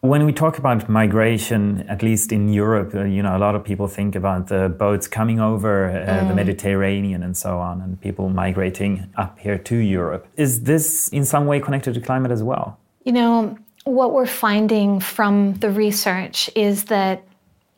When 0.00 0.26
we 0.26 0.32
talk 0.32 0.58
about 0.58 0.88
migration, 0.88 1.86
at 1.88 2.02
least 2.02 2.30
in 2.30 2.52
Europe, 2.52 2.94
uh, 2.94 3.04
you 3.04 3.22
know, 3.22 3.36
a 3.36 3.38
lot 3.38 3.54
of 3.54 3.64
people 3.64 3.88
think 3.88 4.14
about 4.16 4.48
the 4.48 4.68
boats 4.68 5.06
coming 5.08 5.40
over 5.40 5.86
uh, 5.86 5.94
mm. 5.94 6.28
the 6.28 6.34
Mediterranean 6.34 7.22
and 7.22 7.34
so 7.36 7.58
on, 7.58 7.80
and 7.80 7.98
people 8.00 8.28
migrating 8.28 9.08
up 9.16 9.38
here 9.38 9.56
to 9.56 9.76
Europe. 9.76 10.26
Is 10.36 10.64
this 10.64 11.08
in 11.08 11.24
some 11.24 11.46
way 11.46 11.60
connected 11.60 11.94
to 11.94 12.00
climate 12.00 12.32
as 12.32 12.42
well? 12.42 12.78
You 13.04 13.12
know, 13.12 13.56
what 13.84 14.12
we're 14.12 14.26
finding 14.26 15.00
from 15.00 15.54
the 15.54 15.70
research 15.70 16.50
is 16.54 16.84
that 16.84 17.22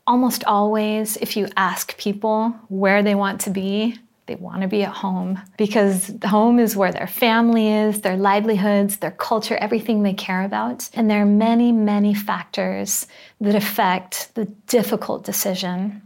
almost 0.07 0.43
always, 0.45 1.17
if 1.17 1.37
you 1.37 1.47
ask 1.57 1.97
people 1.97 2.55
where 2.69 3.03
they 3.03 3.13
want 3.13 3.41
to 3.41 3.49
be, 3.49 3.97
they 4.25 4.35
want 4.35 4.61
to 4.61 4.67
be 4.67 4.83
at 4.83 4.93
home 4.93 5.39
because 5.57 6.13
home 6.25 6.59
is 6.59 6.75
where 6.75 6.91
their 6.91 7.07
family 7.07 7.71
is, 7.71 8.01
their 8.01 8.17
livelihoods, 8.17 8.97
their 8.97 9.11
culture, 9.11 9.55
everything 9.55 10.03
they 10.03 10.13
care 10.13 10.43
about. 10.43 10.89
And 10.93 11.09
there 11.09 11.21
are 11.21 11.25
many, 11.25 11.71
many 11.71 12.13
factors 12.13 13.07
that 13.41 13.55
affect 13.55 14.33
the 14.35 14.45
difficult 14.67 15.23
decision, 15.23 16.01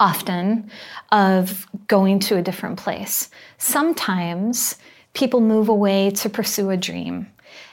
often, 0.00 0.70
of 1.12 1.66
going 1.86 2.18
to 2.20 2.36
a 2.36 2.42
different 2.42 2.78
place. 2.78 3.30
Sometimes 3.58 4.76
people 5.12 5.40
move 5.40 5.68
away 5.68 6.10
to 6.10 6.28
pursue 6.28 6.70
a 6.70 6.76
dream. 6.76 7.26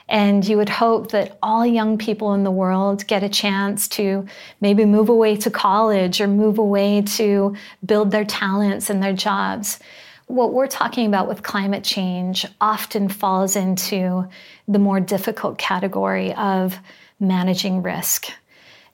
And 0.09 0.45
you 0.45 0.57
would 0.57 0.69
hope 0.69 1.11
that 1.11 1.37
all 1.41 1.65
young 1.65 1.97
people 1.97 2.33
in 2.33 2.43
the 2.43 2.51
world 2.51 3.07
get 3.07 3.23
a 3.23 3.29
chance 3.29 3.87
to 3.89 4.25
maybe 4.61 4.85
move 4.85 5.09
away 5.09 5.37
to 5.37 5.49
college 5.49 6.19
or 6.19 6.27
move 6.27 6.57
away 6.57 7.01
to 7.01 7.55
build 7.85 8.11
their 8.11 8.25
talents 8.25 8.89
and 8.89 9.01
their 9.01 9.13
jobs. 9.13 9.79
What 10.27 10.53
we're 10.53 10.67
talking 10.67 11.07
about 11.07 11.27
with 11.27 11.43
climate 11.43 11.83
change 11.83 12.45
often 12.59 13.09
falls 13.09 13.55
into 13.55 14.27
the 14.67 14.79
more 14.79 14.99
difficult 14.99 15.57
category 15.57 16.33
of 16.33 16.77
managing 17.19 17.81
risk. 17.81 18.27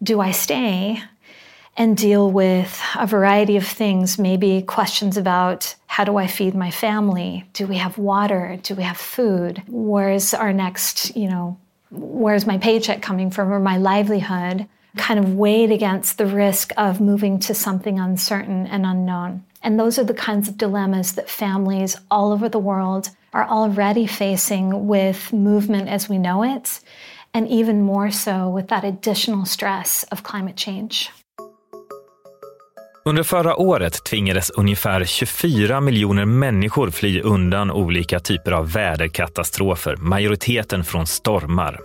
Do 0.01 0.21
I 0.21 0.31
stay 0.31 1.01
and 1.77 1.95
deal 1.95 2.29
with 2.29 2.81
a 2.97 3.07
variety 3.07 3.55
of 3.57 3.65
things, 3.65 4.19
maybe 4.19 4.61
questions 4.61 5.17
about 5.17 5.75
how 5.87 6.03
do 6.03 6.17
I 6.17 6.27
feed 6.27 6.55
my 6.55 6.71
family? 6.71 7.45
Do 7.53 7.67
we 7.67 7.77
have 7.77 7.97
water? 7.97 8.59
Do 8.61 8.75
we 8.75 8.83
have 8.83 8.97
food? 8.97 9.63
Where's 9.67 10.33
our 10.33 10.51
next, 10.51 11.15
you 11.15 11.29
know, 11.29 11.57
where's 11.89 12.45
my 12.45 12.57
paycheck 12.57 13.01
coming 13.01 13.31
from 13.31 13.51
or 13.51 13.59
my 13.59 13.77
livelihood? 13.77 14.67
Kind 14.97 15.19
of 15.19 15.35
weighed 15.35 15.71
against 15.71 16.17
the 16.17 16.25
risk 16.25 16.71
of 16.75 16.99
moving 16.99 17.39
to 17.39 17.53
something 17.53 17.99
uncertain 17.99 18.67
and 18.67 18.85
unknown. 18.85 19.45
And 19.61 19.79
those 19.79 19.99
are 19.99 20.03
the 20.03 20.13
kinds 20.13 20.49
of 20.49 20.57
dilemmas 20.57 21.13
that 21.13 21.29
families 21.29 21.95
all 22.09 22.31
over 22.31 22.49
the 22.49 22.59
world 22.59 23.09
are 23.33 23.47
already 23.47 24.07
facing 24.07 24.87
with 24.87 25.31
movement 25.31 25.87
as 25.87 26.09
we 26.09 26.17
know 26.17 26.43
it, 26.43 26.79
and 27.33 27.47
even 27.47 27.83
more 27.83 28.09
so 28.09 28.49
with 28.49 28.69
that 28.69 28.83
additional 28.83 29.45
stress 29.45 30.03
of 30.11 30.23
climate 30.23 30.55
change. 30.55 31.11
Under 33.05 33.23
förra 33.23 33.55
året 33.55 34.03
tvingades 34.03 34.49
ungefär 34.49 35.05
24 35.05 35.81
miljoner 35.81 36.25
människor 36.25 36.89
fly 36.89 37.21
undan 37.21 37.71
olika 37.71 38.19
typer 38.19 38.51
av 38.51 38.71
väderkatastrofer, 38.71 39.95
majoriteten 39.95 40.83
från 40.83 41.07
stormar. 41.07 41.79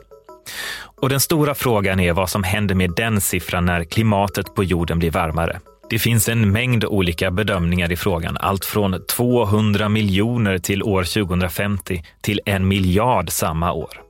Och 1.00 1.08
den 1.08 1.20
stora 1.20 1.54
frågan 1.54 2.00
är 2.00 2.12
vad 2.12 2.30
som 2.30 2.42
händer 2.42 2.74
med 2.74 2.90
den 2.96 3.20
siffran 3.20 3.64
när 3.64 3.84
klimatet 3.84 4.54
på 4.54 4.64
jorden 4.64 4.98
blir 4.98 5.10
varmare. 5.10 5.60
Det 5.90 5.98
finns 5.98 6.28
en 6.28 6.52
mängd 6.52 6.84
olika 6.84 7.30
bedömningar 7.30 7.92
i 7.92 7.96
frågan, 7.96 8.36
allt 8.40 8.64
från 8.64 9.06
200 9.06 9.88
miljoner 9.88 10.58
till 10.58 10.82
år 10.82 11.24
2050 11.24 12.04
till 12.20 12.40
en 12.46 12.68
miljard 12.68 13.30
samma 13.30 13.72
år. 13.72 14.03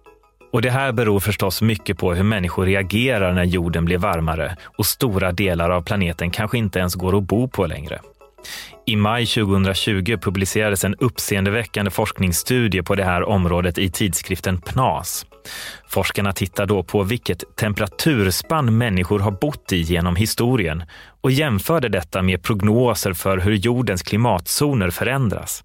Och 0.54 0.62
det 0.62 0.70
här 0.70 0.92
beror 0.92 1.20
förstås 1.20 1.62
mycket 1.62 1.98
på 1.98 2.14
hur 2.14 2.22
människor 2.22 2.66
reagerar 2.66 3.32
när 3.32 3.44
jorden 3.44 3.84
blir 3.84 3.98
varmare 3.98 4.56
och 4.78 4.86
stora 4.86 5.32
delar 5.32 5.70
av 5.70 5.82
planeten 5.82 6.30
kanske 6.30 6.58
inte 6.58 6.78
ens 6.78 6.94
går 6.94 7.18
att 7.18 7.22
bo 7.22 7.48
på 7.48 7.66
längre. 7.66 8.00
I 8.86 8.96
maj 8.96 9.26
2020 9.26 10.16
publicerades 10.20 10.84
en 10.84 10.94
uppseendeväckande 10.94 11.90
forskningsstudie 11.90 12.82
på 12.82 12.94
det 12.94 13.04
här 13.04 13.28
området 13.28 13.78
i 13.78 13.90
tidskriften 13.90 14.60
PNAS. 14.60 15.26
Forskarna 15.88 16.32
tittar 16.32 16.66
då 16.66 16.82
på 16.82 17.02
vilket 17.02 17.56
temperaturspann 17.56 18.78
människor 18.78 19.18
har 19.18 19.30
bott 19.30 19.72
i 19.72 19.76
genom 19.76 20.16
historien 20.16 20.82
och 21.20 21.30
jämförde 21.30 21.88
detta 21.88 22.22
med 22.22 22.42
prognoser 22.42 23.12
för 23.12 23.38
hur 23.38 23.54
jordens 23.54 24.02
klimatzoner 24.02 24.90
förändras. 24.90 25.64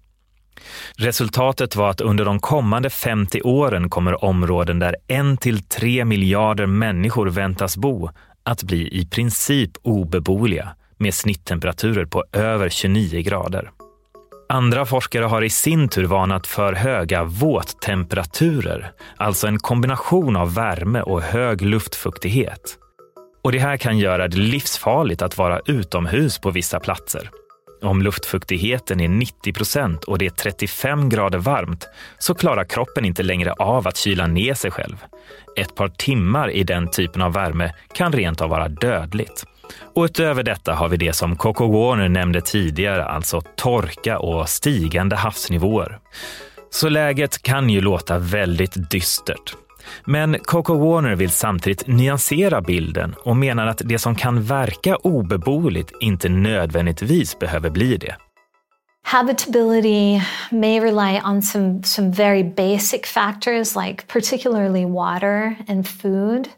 Resultatet 0.96 1.76
var 1.76 1.90
att 1.90 2.00
under 2.00 2.24
de 2.24 2.40
kommande 2.40 2.90
50 2.90 3.42
åren 3.42 3.90
kommer 3.90 4.24
områden 4.24 4.78
där 4.78 4.96
en 5.08 5.36
till 5.36 5.62
tre 5.62 6.04
miljarder 6.04 6.66
människor 6.66 7.26
väntas 7.26 7.76
bo 7.76 8.10
att 8.42 8.62
bli 8.62 9.00
i 9.00 9.06
princip 9.06 9.70
obeboeliga 9.82 10.68
med 10.98 11.14
snitttemperaturer 11.14 12.04
på 12.04 12.24
över 12.32 12.68
29 12.68 13.22
grader. 13.22 13.70
Andra 14.48 14.86
forskare 14.86 15.24
har 15.24 15.42
i 15.42 15.50
sin 15.50 15.88
tur 15.88 16.04
varnat 16.04 16.46
för 16.46 16.72
höga 16.72 17.24
våttemperaturer, 17.24 18.92
alltså 19.16 19.46
en 19.46 19.58
kombination 19.58 20.36
av 20.36 20.54
värme 20.54 21.02
och 21.02 21.22
hög 21.22 21.62
luftfuktighet. 21.62 22.76
Och 23.44 23.52
det 23.52 23.58
här 23.58 23.76
kan 23.76 23.98
göra 23.98 24.28
det 24.28 24.36
livsfarligt 24.36 25.22
att 25.22 25.38
vara 25.38 25.60
utomhus 25.66 26.38
på 26.38 26.50
vissa 26.50 26.80
platser. 26.80 27.30
Om 27.82 28.02
luftfuktigheten 28.02 29.00
är 29.00 29.08
90 29.08 29.52
procent 29.52 30.04
och 30.04 30.18
det 30.18 30.26
är 30.26 30.30
35 30.30 31.08
grader 31.08 31.38
varmt 31.38 31.88
så 32.18 32.34
klarar 32.34 32.64
kroppen 32.64 33.04
inte 33.04 33.22
längre 33.22 33.52
av 33.52 33.88
att 33.88 33.96
kyla 33.96 34.26
ner 34.26 34.54
sig 34.54 34.70
själv. 34.70 34.96
Ett 35.56 35.74
par 35.74 35.88
timmar 35.88 36.50
i 36.50 36.62
den 36.64 36.90
typen 36.90 37.22
av 37.22 37.32
värme 37.32 37.74
kan 37.94 38.12
rent 38.12 38.40
av 38.40 38.50
vara 38.50 38.68
dödligt. 38.68 39.44
Och 39.94 40.04
utöver 40.04 40.42
detta 40.42 40.74
har 40.74 40.88
vi 40.88 40.96
det 40.96 41.12
som 41.12 41.36
Coco 41.36 41.72
Warner 41.72 42.08
nämnde 42.08 42.40
tidigare, 42.40 43.04
alltså 43.04 43.40
torka 43.40 44.18
och 44.18 44.48
stigande 44.48 45.16
havsnivåer. 45.16 45.98
Så 46.70 46.88
läget 46.88 47.42
kan 47.42 47.70
ju 47.70 47.80
låta 47.80 48.18
väldigt 48.18 48.90
dystert. 48.90 49.54
Men 50.04 50.38
Coco 50.38 50.74
Warner 50.74 51.16
vill 51.16 51.30
samtidigt 51.30 51.86
nyansera 51.86 52.60
bilden 52.60 53.14
och 53.24 53.36
menar 53.36 53.66
att 53.66 53.82
det 53.84 53.98
som 53.98 54.14
kan 54.14 54.42
verka 54.42 54.96
obeboeligt 54.96 55.92
inte 56.00 56.28
nödvändigtvis 56.28 57.38
behöver 57.38 57.70
bli 57.70 57.96
det. 57.96 58.16
Habitability 59.02 60.20
may 60.50 60.80
rely 60.80 61.20
on 61.24 61.42
some, 61.42 61.82
some 61.82 62.10
very 62.10 62.42
basic 62.42 63.06
factors 63.06 63.76
like 63.76 64.06
particularly 64.06 64.84
water 64.84 65.56
and 65.68 65.88
food, 65.88 66.48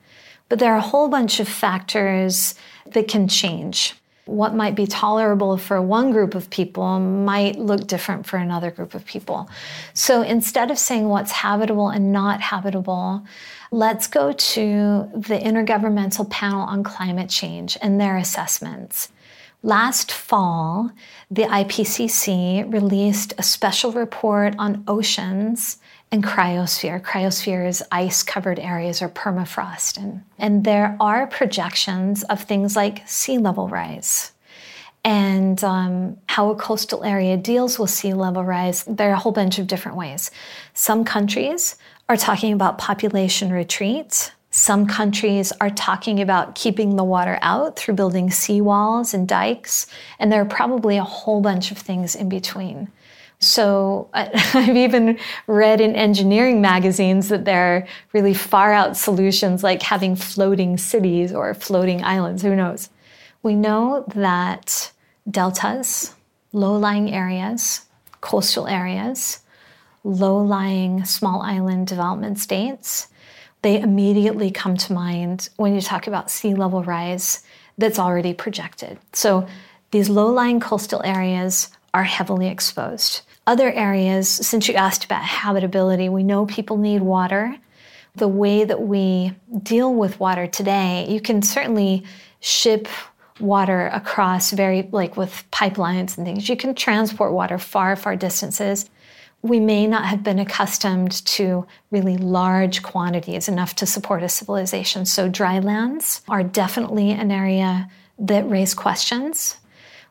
but 0.48 0.58
there 0.58 0.72
are 0.72 0.78
a 0.78 0.88
whole 0.92 1.08
bunch 1.08 1.40
of 1.40 1.48
factors 1.48 2.54
that 2.94 3.08
can 3.08 3.28
change 3.28 3.94
what 4.24 4.54
might 4.54 4.76
be 4.76 4.86
tolerable 4.86 5.56
for 5.56 5.82
one 5.82 6.12
group 6.12 6.34
of 6.34 6.48
people 6.48 7.00
might 7.00 7.58
look 7.58 7.86
different 7.86 8.24
for 8.24 8.36
another 8.36 8.70
group 8.70 8.94
of 8.94 9.04
people. 9.04 9.50
So 9.94 10.22
instead 10.22 10.70
of 10.70 10.78
saying 10.78 11.08
what's 11.08 11.32
habitable 11.32 11.88
and 11.88 12.12
not 12.12 12.40
habitable, 12.40 13.24
let's 13.72 14.06
go 14.06 14.32
to 14.32 15.10
the 15.14 15.38
Intergovernmental 15.38 16.30
Panel 16.30 16.60
on 16.60 16.84
Climate 16.84 17.30
Change 17.30 17.76
and 17.82 18.00
their 18.00 18.16
assessments. 18.16 19.10
Last 19.64 20.10
fall, 20.12 20.90
the 21.30 21.44
IPCC 21.44 22.72
released 22.72 23.32
a 23.38 23.42
special 23.42 23.92
report 23.92 24.54
on 24.58 24.84
oceans 24.86 25.78
and 26.12 26.23
cryosphere. 26.23 27.00
Cryosphere 27.00 27.66
is 27.66 27.83
ice 27.90 28.23
covered 28.23 28.59
areas 28.59 29.00
or 29.00 29.09
permafrost. 29.09 29.97
And, 29.97 30.23
and 30.38 30.64
there 30.64 30.97
are 31.00 31.26
projections 31.26 32.23
of 32.25 32.42
things 32.42 32.76
like 32.76 33.09
sea 33.09 33.38
level 33.38 33.66
rise 33.66 34.33
and 35.04 35.64
um, 35.64 36.16
how 36.26 36.50
a 36.50 36.54
coastal 36.54 37.02
area 37.02 37.37
deals 37.37 37.78
with 37.78 37.90
sea 37.90 38.12
level 38.12 38.45
rise. 38.45 38.85
There 38.85 39.11
are 39.11 39.14
a 39.14 39.19
whole 39.19 39.33
bunch 39.33 39.59
of 39.59 39.66
different 39.66 39.97
ways. 39.97 40.31
Some 40.75 41.04
countries 41.04 41.76
are 42.09 42.16
talking 42.16 42.52
about 42.52 42.78
population 42.78 43.50
retreat. 43.50 44.33
Some 44.50 44.87
countries 44.87 45.50
are 45.62 45.71
talking 45.71 46.21
about 46.21 46.54
keeping 46.54 46.97
the 46.97 47.04
water 47.04 47.38
out 47.40 47.76
through 47.76 47.95
building 47.95 48.28
seawalls 48.28 49.14
and 49.14 49.26
dikes. 49.26 49.87
And 50.19 50.31
there 50.31 50.42
are 50.42 50.47
probably 50.47 50.99
a 50.99 51.04
whole 51.04 51.40
bunch 51.40 51.71
of 51.71 51.78
things 51.78 52.14
in 52.14 52.28
between. 52.28 52.88
So 53.42 54.08
I've 54.14 54.76
even 54.76 55.18
read 55.46 55.80
in 55.80 55.96
engineering 55.96 56.61
magazines 56.61 57.28
that 57.28 57.44
there 57.44 57.76
are 57.76 57.87
really 58.12 58.34
far 58.34 58.72
out 58.72 58.96
solutions 58.96 59.62
like 59.62 59.82
having 59.82 60.14
floating 60.16 60.78
cities 60.78 61.32
or 61.32 61.52
floating 61.54 62.04
islands, 62.04 62.42
who 62.42 62.54
knows. 62.54 62.88
We 63.42 63.54
know 63.54 64.04
that 64.14 64.92
deltas, 65.28 66.14
low 66.52 66.76
lying 66.76 67.12
areas, 67.12 67.82
coastal 68.20 68.68
areas, 68.68 69.40
low 70.04 70.38
lying 70.38 71.04
small 71.04 71.42
island 71.42 71.88
development 71.88 72.38
states, 72.38 73.08
they 73.62 73.80
immediately 73.80 74.50
come 74.50 74.76
to 74.76 74.92
mind 74.92 75.49
when 75.56 75.75
you 75.75 75.80
talk 75.80 76.06
about 76.06 76.30
sea 76.30 76.54
level 76.54 76.82
rise 76.84 77.42
that's 77.78 77.99
already 77.99 78.34
projected. 78.34 78.99
So 79.12 79.46
these 79.90 80.08
low 80.08 80.32
lying 80.32 80.61
coastal 80.61 81.02
areas 81.04 81.70
are 81.94 82.04
heavily 82.04 82.49
exposed. 82.49 83.22
Other 83.46 83.72
areas, 83.72 84.28
since 84.28 84.68
you 84.68 84.75
asked 84.75 85.04
about 85.04 85.22
habitability, 85.22 86.08
we 86.08 86.22
know 86.22 86.46
people 86.46 86.76
need 86.76 87.02
water. 87.02 87.56
The 88.14 88.28
way 88.28 88.64
that 88.64 88.82
we 88.82 89.34
deal 89.62 89.92
with 89.92 90.20
water 90.20 90.46
today, 90.46 91.06
you 91.08 91.20
can 91.20 91.42
certainly 91.42 92.04
ship 92.40 92.88
water 93.40 93.88
across 93.88 94.52
very, 94.52 94.88
like 94.92 95.16
with 95.16 95.44
pipelines 95.50 96.16
and 96.16 96.26
things. 96.26 96.49
You 96.49 96.56
can 96.56 96.75
transport 96.75 97.32
water 97.32 97.58
far, 97.58 97.96
far 97.96 98.16
distances. 98.16 98.88
We 99.42 99.58
may 99.58 99.87
not 99.88 100.04
have 100.04 100.22
been 100.22 100.38
accustomed 100.38 101.25
to 101.26 101.66
really 101.90 102.16
large 102.16 102.82
quantities, 102.82 103.49
enough 103.49 103.75
to 103.76 103.87
support 103.87 104.22
a 104.22 104.28
civilization. 104.28 105.04
So, 105.04 105.28
dry 105.28 105.58
lands 105.58 106.22
are 106.28 106.44
definitely 106.44 107.11
an 107.11 107.32
area 107.32 107.90
that 108.20 108.49
raise 108.49 108.72
questions. 108.72 109.56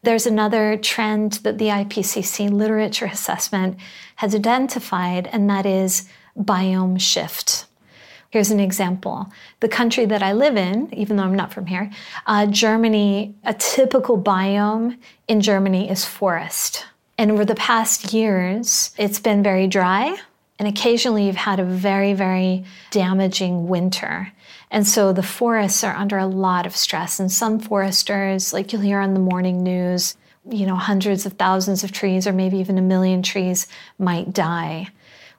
There's 0.03 0.25
another 0.25 0.77
trend 0.77 1.34
that 1.43 1.60
the 1.60 1.67
IPCC 1.67 2.50
literature 2.50 3.05
assessment 3.05 3.77
has 4.15 4.34
identified, 4.34 5.27
and 5.27 5.48
that 5.50 5.67
is 5.67 6.10
biome 6.36 7.00
shift. 7.00 7.67
Here's 8.31 8.50
an 8.50 8.60
example. 8.60 9.31
The 9.60 9.67
country 9.67 10.05
that 10.05 10.24
I 10.24 10.31
live 10.34 10.58
in, 10.58 10.91
even 10.93 11.17
though 11.17 11.24
I'm 11.24 11.36
not 11.36 11.53
from 11.53 11.67
here, 11.67 11.91
uh, 12.25 12.48
Germany, 12.48 13.36
a 13.43 13.53
typical 13.53 14.17
biome 14.17 14.98
in 15.27 15.41
Germany 15.41 15.89
is 15.89 16.03
forest. 16.03 16.86
And 17.20 17.29
over 17.29 17.46
the 17.46 17.55
past 17.55 18.12
years, 18.12 18.96
it's 18.98 19.20
been 19.20 19.43
very 19.43 19.67
dry, 19.67 20.17
and 20.58 20.67
occasionally 20.67 21.27
you've 21.27 21.36
had 21.36 21.60
a 21.60 21.65
very, 21.65 22.13
very 22.13 22.63
damaging 22.89 23.67
winter. 23.67 24.31
And 24.71 24.87
so 24.87 25.11
the 25.11 25.21
forests 25.21 25.83
are 25.83 25.95
under 25.95 26.17
a 26.17 26.25
lot 26.25 26.65
of 26.65 26.75
stress. 26.75 27.19
And 27.19 27.31
some 27.31 27.59
foresters, 27.59 28.53
like 28.53 28.71
you'll 28.71 28.81
hear 28.81 28.99
on 28.99 29.13
the 29.13 29.19
morning 29.19 29.61
news, 29.61 30.15
you 30.49 30.65
know, 30.65 30.77
hundreds 30.77 31.25
of 31.25 31.33
thousands 31.33 31.83
of 31.83 31.91
trees 31.91 32.25
or 32.25 32.31
maybe 32.31 32.57
even 32.57 32.77
a 32.77 32.81
million 32.81 33.21
trees 33.21 33.67
might 33.99 34.33
die. 34.33 34.87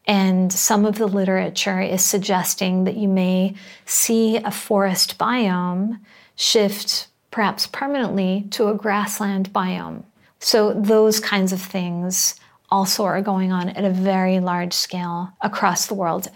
And 0.06 0.52
some 0.52 0.84
of 0.84 0.98
the 0.98 1.06
literature 1.06 1.80
is 1.80 2.04
suggesting 2.04 2.84
that 2.84 2.96
you 2.96 3.08
may 3.08 3.54
see 3.86 4.36
a 4.36 4.50
forest 4.50 5.16
biome 5.16 5.98
shift 6.36 7.08
perhaps 7.30 7.66
permanently 7.66 8.46
to 8.50 8.68
a 8.68 8.74
grassland 8.74 9.52
biome. 9.52 10.02
So, 10.40 10.72
those 10.74 11.20
kinds 11.20 11.52
of 11.52 11.62
things 11.62 12.34
also 12.68 13.04
are 13.04 13.22
going 13.22 13.52
on 13.52 13.68
at 13.70 13.84
a 13.84 13.90
very 13.90 14.40
large 14.40 14.72
scale 14.72 15.30
across 15.40 15.86
the 15.86 15.94
world. 15.94 16.28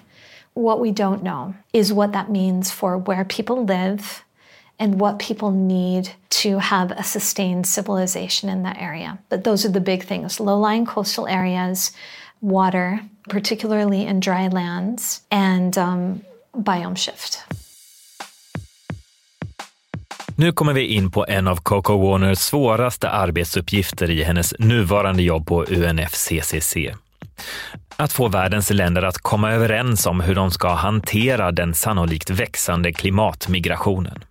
What 0.56 0.80
we 0.80 0.90
don't 0.90 1.22
know 1.22 1.54
is 1.74 1.92
what 1.92 2.12
that 2.12 2.30
means 2.30 2.70
for 2.70 2.96
where 2.96 3.26
people 3.26 3.66
live 3.66 4.24
and 4.78 4.98
what 4.98 5.18
people 5.18 5.50
need 5.50 6.08
to 6.30 6.58
have 6.58 6.92
a 6.92 7.02
sustained 7.02 7.66
civilization 7.66 8.48
in 8.48 8.62
that 8.62 8.78
area. 8.80 9.18
But 9.28 9.44
those 9.44 9.66
are 9.66 9.72
the 9.72 9.80
big 9.80 10.06
things 10.06 10.40
low 10.40 10.58
lying 10.58 10.86
coastal 10.86 11.28
areas, 11.28 11.92
water, 12.40 13.00
particularly 13.28 14.06
in 14.06 14.20
dry 14.20 14.48
lands, 14.48 15.20
and 15.30 15.76
um, 15.76 16.22
biome 16.54 16.96
shift. 16.96 17.38
Nu 20.36 20.52
kommer 20.52 20.72
vi 20.72 20.86
in 20.86 21.10
på 21.10 21.24
en 21.28 21.48
av 21.48 21.56
Koko 21.56 21.96
Warners 21.96 22.38
svåraste 22.38 23.10
arbetsuppgifter 23.10 24.10
i 24.10 24.22
hennes 24.22 24.54
nuvarande 24.58 25.22
jobb 25.22 25.46
på 25.46 25.64
UNFCCC. 25.64 26.76
Att 27.96 28.12
få 28.12 28.28
världens 28.28 28.70
länder 28.70 29.02
att 29.02 29.18
komma 29.18 29.52
överens 29.52 30.06
om 30.06 30.20
hur 30.20 30.34
de 30.34 30.50
ska 30.50 30.74
hantera 30.74 31.52
den 31.52 31.74
sannolikt 31.74 32.30
växande 32.30 32.92
klimatmigrationen. 32.92 34.24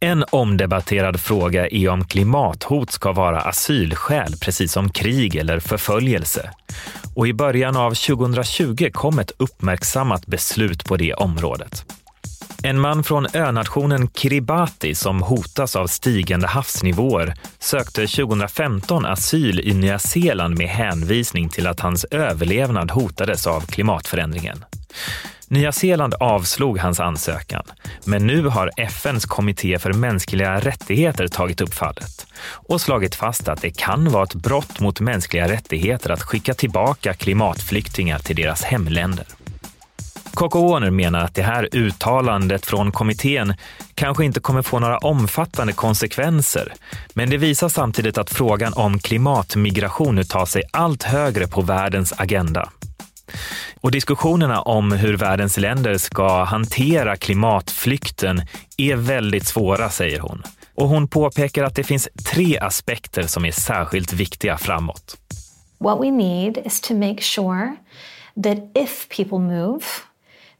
En 0.00 0.24
omdebatterad 0.30 1.20
fråga 1.20 1.68
är 1.68 1.88
om 1.88 2.04
klimathot 2.04 2.90
ska 2.90 3.12
vara 3.12 3.40
asylskäl, 3.40 4.32
precis 4.40 4.72
som 4.72 4.90
krig 4.90 5.36
eller 5.36 5.60
förföljelse. 5.60 6.50
Och 7.14 7.28
i 7.28 7.32
början 7.32 7.76
av 7.76 7.90
2020 7.90 8.90
kom 8.92 9.18
ett 9.18 9.32
uppmärksammat 9.36 10.26
beslut 10.26 10.84
på 10.84 10.96
det 10.96 11.14
området. 11.14 11.84
En 12.64 12.80
man 12.80 13.04
från 13.04 13.26
önationen 13.34 14.08
Kiribati 14.08 14.94
som 14.94 15.22
hotas 15.22 15.76
av 15.76 15.86
stigande 15.86 16.46
havsnivåer 16.46 17.34
sökte 17.58 18.06
2015 18.06 19.06
asyl 19.06 19.60
i 19.60 19.74
Nya 19.74 19.98
Zeeland 19.98 20.58
med 20.58 20.68
hänvisning 20.68 21.48
till 21.48 21.66
att 21.66 21.80
hans 21.80 22.04
överlevnad 22.04 22.90
hotades 22.90 23.46
av 23.46 23.60
klimatförändringen. 23.60 24.64
Nya 25.48 25.72
Zeeland 25.72 26.14
avslog 26.14 26.78
hans 26.78 27.00
ansökan, 27.00 27.62
men 28.04 28.26
nu 28.26 28.46
har 28.46 28.70
FNs 28.76 29.24
kommitté 29.24 29.78
för 29.78 29.92
mänskliga 29.92 30.60
rättigheter 30.60 31.28
tagit 31.28 31.60
upp 31.60 31.74
fallet 31.74 32.26
och 32.44 32.80
slagit 32.80 33.14
fast 33.14 33.48
att 33.48 33.62
det 33.62 33.70
kan 33.70 34.10
vara 34.10 34.24
ett 34.24 34.34
brott 34.34 34.80
mot 34.80 35.00
mänskliga 35.00 35.48
rättigheter 35.48 36.10
att 36.10 36.22
skicka 36.22 36.54
tillbaka 36.54 37.14
klimatflyktingar 37.14 38.18
till 38.18 38.36
deras 38.36 38.62
hemländer. 38.62 39.26
Coco 40.34 40.68
Warner 40.68 40.90
menar 40.90 41.20
att 41.24 41.34
det 41.34 41.42
här 41.42 41.68
uttalandet 41.72 42.66
från 42.66 42.92
kommittén 42.92 43.54
kanske 43.94 44.24
inte 44.24 44.40
kommer 44.40 44.62
få 44.62 44.78
några 44.78 44.98
omfattande 44.98 45.72
konsekvenser, 45.72 46.72
men 47.14 47.30
det 47.30 47.36
visar 47.36 47.68
samtidigt 47.68 48.18
att 48.18 48.30
frågan 48.30 48.72
om 48.76 48.98
klimatmigration 48.98 50.14
nu 50.14 50.24
tar 50.24 50.46
sig 50.46 50.62
allt 50.72 51.02
högre 51.02 51.46
på 51.46 51.60
världens 51.60 52.12
agenda. 52.16 52.70
Och 53.80 53.90
diskussionerna 53.90 54.62
om 54.62 54.92
hur 54.92 55.16
världens 55.16 55.56
länder 55.56 55.98
ska 55.98 56.44
hantera 56.44 57.16
klimatflykten 57.16 58.42
är 58.76 58.96
väldigt 58.96 59.46
svåra, 59.46 59.90
säger 59.90 60.20
hon. 60.20 60.42
Och 60.74 60.88
hon 60.88 61.08
påpekar 61.08 61.64
att 61.64 61.74
det 61.74 61.84
finns 61.84 62.08
tre 62.32 62.58
aspekter 62.58 63.22
som 63.22 63.44
är 63.44 63.52
särskilt 63.52 64.12
viktiga 64.12 64.58
framåt. 64.58 65.16
What 65.78 66.00
we 66.00 66.10
need 66.10 66.58
is 66.64 66.80
to 66.80 66.94
make 66.94 67.22
sure 67.22 67.76
that 68.42 68.58
if 68.74 69.08
people 69.08 69.38
move 69.38 69.84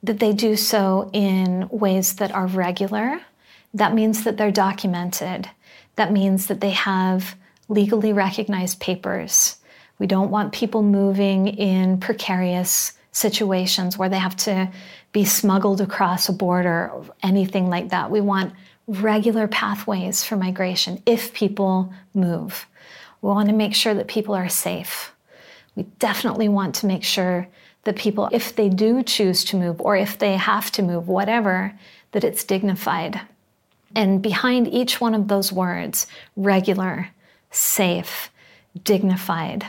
that 0.03 0.19
they 0.19 0.33
do 0.33 0.57
so 0.57 1.11
in 1.12 1.69
ways 1.71 2.15
that 2.17 2.33
are 2.33 2.47
regular. 2.47 3.21
That 3.75 3.95
means 3.95 4.25
that 4.25 4.37
they're 4.37 4.51
documented. 4.51 5.49
That 5.97 6.12
means 6.12 6.47
that 6.47 6.61
they 6.61 6.71
have 6.71 7.37
legally 7.69 8.12
recognized 8.12 8.81
papers. 8.81 9.57
We 9.99 10.07
don't 10.07 10.31
want 10.31 10.53
people 10.53 10.83
moving 10.83 11.47
in 11.47 12.01
precarious 12.01 12.93
situations 13.12 13.97
where 13.97 14.09
they 14.09 14.19
have 14.19 14.37
to 14.37 14.71
be 15.12 15.25
smuggled 15.25 15.81
across 15.81 16.29
a 16.29 16.33
border 16.33 16.91
or 16.91 17.05
anything 17.23 17.69
like 17.69 17.91
that. 17.91 18.11
We 18.11 18.21
want 18.21 18.55
regular 18.87 19.47
pathways 19.47 20.25
for 20.25 20.37
migration 20.37 21.01
if 21.07 21.33
people 21.33 21.93
move. 22.15 22.67
We 23.21 23.29
want 23.29 23.49
to 23.49 23.55
make 23.55 23.75
sure 23.75 23.95
that 23.95 24.09
people 24.09 24.35
are 24.35 24.49
safe. 24.49 25.12
We 25.77 25.85
definitely 25.99 26.49
want 26.49 26.75
to 26.77 26.87
make 26.87 27.05
sure 27.05 27.47
that 27.85 27.97
people, 27.97 28.29
if 28.33 28.55
they 28.55 28.68
do 28.68 29.03
choose 29.03 29.45
to 29.45 29.57
move 29.57 29.81
or 29.81 29.97
if 29.97 30.18
they 30.18 30.37
have 30.37 30.71
to 30.73 30.83
move, 30.83 31.09
whatever, 31.09 31.73
that 32.12 32.25
it's 32.25 32.45
dignified. 32.45 33.21
And 33.95 34.23
behind 34.23 34.68
each 34.68 35.01
one 35.01 35.14
of 35.14 35.29
those 35.29 35.53
words, 35.53 36.07
regular, 36.37 37.11
safe, 37.51 38.31
dignified, 38.85 39.66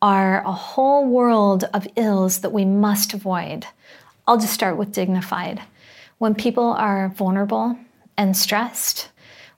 are 0.00 0.42
a 0.42 0.52
whole 0.52 1.06
world 1.06 1.64
of 1.74 1.86
ills 1.96 2.38
that 2.40 2.52
we 2.52 2.64
must 2.64 3.12
avoid. 3.12 3.66
I'll 4.26 4.38
just 4.38 4.54
start 4.54 4.76
with 4.76 4.92
dignified. 4.92 5.60
When 6.18 6.34
people 6.34 6.72
are 6.72 7.08
vulnerable 7.10 7.76
and 8.16 8.36
stressed, 8.36 9.08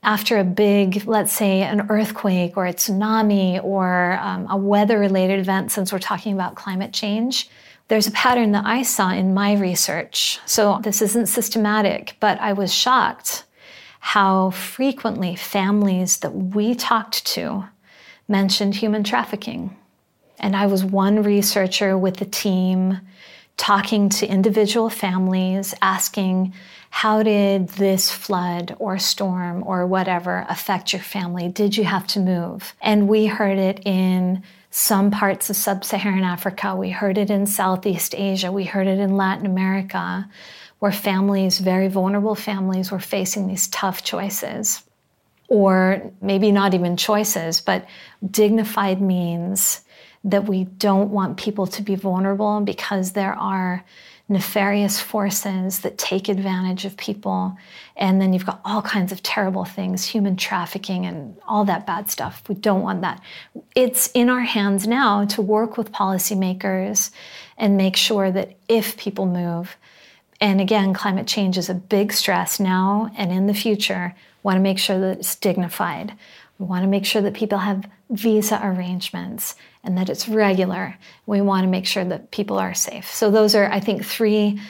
after 0.02 0.38
a 0.38 0.44
big, 0.44 1.06
let's 1.06 1.32
say, 1.32 1.62
an 1.62 1.86
earthquake 1.88 2.56
or 2.56 2.66
a 2.66 2.74
tsunami 2.74 3.62
or 3.62 4.18
um, 4.20 4.48
a 4.50 4.56
weather 4.56 4.98
related 4.98 5.38
event, 5.38 5.70
since 5.70 5.92
we're 5.92 6.00
talking 6.00 6.32
about 6.32 6.56
climate 6.56 6.92
change, 6.92 7.48
there's 7.88 8.06
a 8.06 8.12
pattern 8.12 8.52
that 8.52 8.64
I 8.64 8.82
saw 8.82 9.12
in 9.12 9.34
my 9.34 9.54
research. 9.54 10.38
So 10.46 10.80
this 10.82 11.02
isn't 11.02 11.26
systematic, 11.26 12.16
but 12.20 12.40
I 12.40 12.52
was 12.52 12.74
shocked 12.74 13.44
how 14.00 14.50
frequently 14.50 15.36
families 15.36 16.18
that 16.18 16.34
we 16.34 16.74
talked 16.74 17.24
to 17.26 17.64
mentioned 18.26 18.74
human 18.74 19.04
trafficking. 19.04 19.76
And 20.38 20.56
I 20.56 20.66
was 20.66 20.84
one 20.84 21.22
researcher 21.22 21.96
with 21.96 22.16
the 22.16 22.24
team 22.24 23.00
talking 23.56 24.08
to 24.08 24.26
individual 24.26 24.90
families, 24.90 25.74
asking, 25.82 26.54
how 26.90 27.22
did 27.22 27.68
this 27.70 28.10
flood 28.10 28.74
or 28.78 28.98
storm 28.98 29.62
or 29.66 29.86
whatever 29.86 30.44
affect 30.48 30.92
your 30.92 31.02
family? 31.02 31.48
Did 31.48 31.76
you 31.76 31.84
have 31.84 32.06
to 32.08 32.20
move? 32.20 32.74
And 32.80 33.08
we 33.08 33.26
heard 33.26 33.58
it 33.58 33.82
in 33.86 34.42
some 34.74 35.10
parts 35.10 35.50
of 35.50 35.56
sub 35.56 35.84
Saharan 35.84 36.24
Africa. 36.24 36.74
We 36.74 36.88
heard 36.88 37.18
it 37.18 37.30
in 37.30 37.46
Southeast 37.46 38.14
Asia. 38.16 38.50
We 38.50 38.64
heard 38.64 38.86
it 38.86 38.98
in 38.98 39.18
Latin 39.18 39.44
America, 39.44 40.26
where 40.78 40.90
families, 40.90 41.58
very 41.58 41.88
vulnerable 41.88 42.34
families, 42.34 42.90
were 42.90 42.98
facing 42.98 43.46
these 43.46 43.68
tough 43.68 44.02
choices. 44.02 44.82
Or 45.48 46.10
maybe 46.22 46.50
not 46.52 46.72
even 46.72 46.96
choices, 46.96 47.60
but 47.60 47.86
dignified 48.28 49.02
means 49.02 49.82
that 50.24 50.48
we 50.48 50.64
don't 50.64 51.10
want 51.10 51.36
people 51.36 51.66
to 51.66 51.82
be 51.82 51.94
vulnerable 51.94 52.62
because 52.62 53.12
there 53.12 53.34
are 53.34 53.84
nefarious 54.28 55.00
forces 55.00 55.80
that 55.80 55.98
take 55.98 56.28
advantage 56.28 56.84
of 56.84 56.96
people. 56.96 57.56
And 57.96 58.20
then 58.20 58.32
you've 58.32 58.46
got 58.46 58.60
all 58.64 58.82
kinds 58.82 59.12
of 59.12 59.22
terrible 59.22 59.64
things, 59.64 60.04
human 60.04 60.36
trafficking 60.36 61.04
and 61.06 61.36
all 61.46 61.64
that 61.66 61.86
bad 61.86 62.10
stuff. 62.10 62.42
We 62.48 62.54
don't 62.54 62.82
want 62.82 63.02
that. 63.02 63.20
It's 63.74 64.08
in 64.12 64.28
our 64.28 64.40
hands 64.40 64.86
now 64.86 65.24
to 65.26 65.42
work 65.42 65.76
with 65.76 65.92
policymakers 65.92 67.10
and 67.58 67.76
make 67.76 67.96
sure 67.96 68.30
that 68.30 68.56
if 68.68 68.96
people 68.96 69.26
move, 69.26 69.76
and 70.40 70.60
again, 70.60 70.92
climate 70.94 71.26
change 71.26 71.58
is 71.58 71.68
a 71.68 71.74
big 71.74 72.12
stress 72.12 72.58
now 72.58 73.12
and 73.16 73.30
in 73.30 73.46
the 73.46 73.54
future, 73.54 74.14
want 74.42 74.56
to 74.56 74.60
make 74.60 74.78
sure 74.78 74.98
that 74.98 75.18
it's 75.18 75.36
dignified. 75.36 76.14
We 76.58 76.66
want 76.66 76.82
to 76.82 76.88
make 76.88 77.04
sure 77.04 77.22
that 77.22 77.34
people 77.34 77.58
have 77.58 77.88
visa 78.10 78.60
arrangements 78.62 79.54
and 79.84 79.98
that 79.98 80.08
it's 80.08 80.28
regular. 80.28 80.96
We 81.26 81.40
want 81.40 81.64
to 81.64 81.68
make 81.68 81.86
sure 81.86 82.04
that 82.04 82.30
people 82.30 82.58
are 82.58 82.74
safe. 82.74 83.10
So, 83.12 83.30
those 83.30 83.54
are, 83.54 83.70
I 83.70 83.80
think, 83.80 84.04
three 84.04 84.60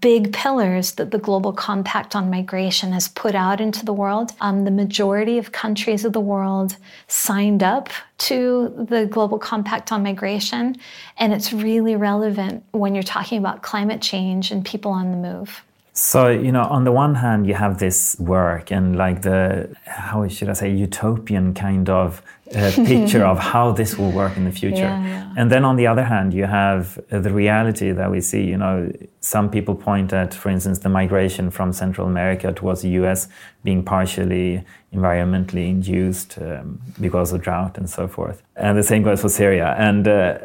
big 0.00 0.32
pillars 0.32 0.92
that 0.92 1.10
the 1.10 1.18
Global 1.18 1.52
Compact 1.52 2.16
on 2.16 2.30
Migration 2.30 2.92
has 2.92 3.08
put 3.08 3.34
out 3.34 3.60
into 3.60 3.84
the 3.84 3.92
world. 3.92 4.32
Um, 4.40 4.64
the 4.64 4.70
majority 4.70 5.38
of 5.38 5.52
countries 5.52 6.04
of 6.04 6.12
the 6.12 6.20
world 6.20 6.76
signed 7.08 7.62
up 7.62 7.90
to 8.18 8.86
the 8.88 9.06
Global 9.06 9.38
Compact 9.38 9.92
on 9.92 10.02
Migration, 10.02 10.76
and 11.18 11.32
it's 11.32 11.52
really 11.52 11.96
relevant 11.96 12.64
when 12.72 12.94
you're 12.94 13.02
talking 13.02 13.38
about 13.38 13.62
climate 13.62 14.00
change 14.00 14.50
and 14.50 14.64
people 14.64 14.92
on 14.92 15.10
the 15.10 15.16
move. 15.16 15.62
So, 15.96 16.28
you 16.28 16.50
know, 16.50 16.64
on 16.64 16.82
the 16.82 16.90
one 16.90 17.14
hand, 17.14 17.46
you 17.46 17.54
have 17.54 17.78
this 17.78 18.18
work 18.18 18.72
and 18.72 18.96
like 18.96 19.22
the, 19.22 19.76
how 19.86 20.26
should 20.26 20.48
I 20.48 20.52
say, 20.54 20.72
utopian 20.72 21.54
kind 21.54 21.88
of 21.88 22.20
uh, 22.52 22.70
picture 22.84 23.24
of 23.24 23.38
how 23.38 23.72
this 23.72 23.96
will 23.96 24.10
work 24.10 24.36
in 24.36 24.44
the 24.44 24.52
future. 24.52 24.76
Yeah, 24.76 25.06
yeah. 25.06 25.34
And 25.36 25.50
then 25.50 25.64
on 25.64 25.76
the 25.76 25.86
other 25.86 26.04
hand, 26.04 26.34
you 26.34 26.44
have 26.44 26.98
uh, 27.10 27.18
the 27.20 27.32
reality 27.32 27.90
that 27.90 28.10
we 28.10 28.20
see. 28.20 28.44
You 28.44 28.58
know, 28.58 28.92
some 29.20 29.50
people 29.50 29.74
point 29.74 30.12
at, 30.12 30.34
for 30.34 30.50
instance, 30.50 30.80
the 30.80 30.90
migration 30.90 31.50
from 31.50 31.72
Central 31.72 32.06
America 32.06 32.52
towards 32.52 32.82
the 32.82 32.90
US 32.90 33.28
being 33.62 33.82
partially 33.82 34.64
environmentally 34.92 35.68
induced 35.68 36.38
um, 36.38 36.80
because 37.00 37.32
of 37.32 37.40
drought 37.40 37.78
and 37.78 37.88
so 37.88 38.06
forth. 38.06 38.42
And 38.56 38.76
the 38.76 38.82
same 38.82 39.02
goes 39.02 39.22
for 39.22 39.30
Syria. 39.30 39.74
And 39.78 40.06
uh, 40.06 40.38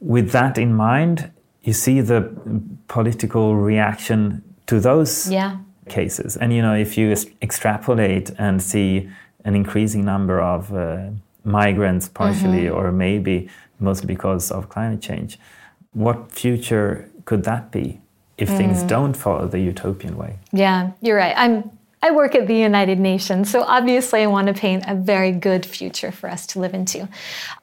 with 0.00 0.30
that 0.30 0.56
in 0.58 0.74
mind, 0.74 1.30
you 1.62 1.72
see 1.72 2.00
the 2.00 2.34
political 2.88 3.56
reaction 3.56 4.42
to 4.66 4.80
those 4.80 5.30
yeah. 5.30 5.58
cases. 5.88 6.36
And 6.36 6.52
you 6.52 6.62
know, 6.62 6.74
if 6.74 6.96
you 6.98 7.14
extrapolate 7.40 8.30
and 8.38 8.62
see 8.62 9.10
an 9.44 9.54
increasing 9.54 10.04
number 10.04 10.40
of 10.40 10.72
uh, 10.74 11.10
migrants, 11.44 12.08
partially 12.08 12.64
mm-hmm. 12.64 12.76
or 12.76 12.92
maybe 12.92 13.48
mostly 13.80 14.06
because 14.06 14.50
of 14.50 14.68
climate 14.68 15.00
change, 15.00 15.38
what 15.92 16.30
future 16.32 17.08
could 17.24 17.44
that 17.44 17.70
be 17.70 18.00
if 18.38 18.48
mm. 18.48 18.56
things 18.56 18.82
don't 18.84 19.14
follow 19.14 19.46
the 19.46 19.60
utopian 19.60 20.16
way? 20.16 20.38
Yeah, 20.52 20.92
you're 21.00 21.16
right. 21.16 21.34
I'm. 21.36 21.70
I 22.04 22.10
work 22.10 22.34
at 22.34 22.48
the 22.48 22.56
United 22.56 22.98
Nations, 22.98 23.48
so 23.48 23.62
obviously 23.62 24.22
I 24.22 24.26
want 24.26 24.48
to 24.48 24.54
paint 24.54 24.82
a 24.88 24.94
very 24.96 25.30
good 25.30 25.64
future 25.64 26.10
for 26.10 26.28
us 26.28 26.48
to 26.48 26.58
live 26.58 26.74
into. 26.74 27.08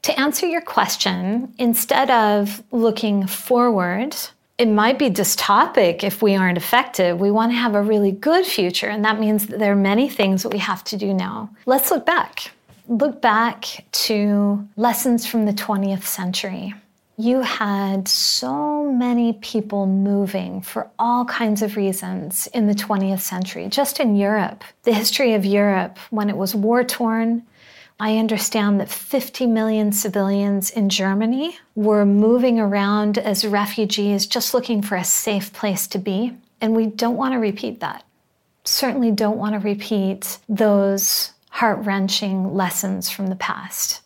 To 0.03 0.17
answer 0.17 0.47
your 0.47 0.61
question, 0.61 1.53
instead 1.57 2.09
of 2.09 2.63
looking 2.71 3.27
forward 3.27 4.15
it 4.59 4.67
might 4.67 4.99
be 4.99 5.09
dystopic 5.09 6.03
if 6.03 6.21
we 6.21 6.35
aren't 6.35 6.57
effective. 6.57 7.17
We 7.17 7.31
want 7.31 7.53
to 7.53 7.55
have 7.55 7.75
a 7.75 7.81
really 7.81 8.11
good 8.11 8.45
future, 8.45 8.87
and 8.87 9.05
that 9.05 9.17
means 9.17 9.47
that 9.47 9.57
there 9.57 9.71
are 9.71 9.75
many 9.75 10.09
things 10.09 10.43
that 10.43 10.49
we 10.49 10.59
have 10.59 10.83
to 10.85 10.97
do 10.97 11.13
now. 11.13 11.49
Let's 11.65 11.89
look 11.89 12.05
back. 12.05 12.51
Look 12.89 13.21
back 13.21 13.85
to 13.91 14.67
lessons 14.75 15.27
from 15.27 15.45
the 15.45 15.53
20th 15.53 16.05
century. 16.05 16.73
You 17.17 17.41
had 17.41 18.07
so 18.07 18.91
many 18.91 19.33
people 19.33 19.85
moving 19.85 20.61
for 20.61 20.89
all 20.97 21.23
kinds 21.25 21.61
of 21.61 21.75
reasons 21.75 22.47
in 22.47 22.65
the 22.65 22.73
20th 22.73 23.19
century, 23.19 23.67
just 23.67 23.99
in 23.99 24.15
Europe. 24.15 24.63
The 24.85 24.93
history 24.93 25.35
of 25.35 25.45
Europe, 25.45 25.99
when 26.09 26.31
it 26.31 26.37
was 26.37 26.55
war 26.55 26.83
torn, 26.83 27.43
I 27.99 28.17
understand 28.17 28.79
that 28.79 28.89
50 28.89 29.45
million 29.45 29.91
civilians 29.91 30.71
in 30.71 30.89
Germany 30.89 31.59
were 31.75 32.07
moving 32.07 32.59
around 32.59 33.19
as 33.19 33.45
refugees 33.45 34.25
just 34.25 34.55
looking 34.55 34.81
for 34.81 34.95
a 34.95 35.03
safe 35.03 35.53
place 35.53 35.85
to 35.89 35.99
be. 35.99 36.35
And 36.59 36.75
we 36.75 36.87
don't 36.87 37.17
want 37.17 37.33
to 37.33 37.37
repeat 37.37 37.81
that. 37.81 38.03
Certainly 38.63 39.11
don't 39.11 39.37
want 39.37 39.53
to 39.53 39.59
repeat 39.59 40.39
those 40.49 41.33
heart 41.49 41.85
wrenching 41.85 42.53
lessons 42.53 43.09
from 43.09 43.27
the 43.27 43.35
past. 43.35 44.01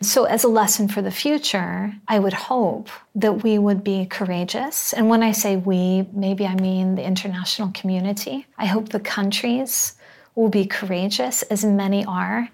So, 0.00 0.24
as 0.24 0.44
a 0.44 0.48
lesson 0.48 0.86
for 0.86 1.02
the 1.02 1.10
future, 1.10 1.92
I 2.06 2.20
would 2.20 2.32
hope 2.32 2.88
that 3.16 3.42
we 3.42 3.58
would 3.58 3.82
be 3.82 4.06
courageous. 4.06 4.92
And 4.92 5.08
when 5.08 5.24
I 5.24 5.32
say 5.32 5.56
we, 5.56 6.06
maybe 6.12 6.46
I 6.46 6.54
mean 6.54 6.94
the 6.94 7.04
international 7.04 7.72
community. 7.72 8.46
I 8.56 8.66
hope 8.66 8.90
the 8.90 9.00
countries 9.00 9.94
will 10.36 10.48
be 10.48 10.66
courageous, 10.66 11.42
as 11.42 11.64
many 11.64 12.04
are, 12.04 12.48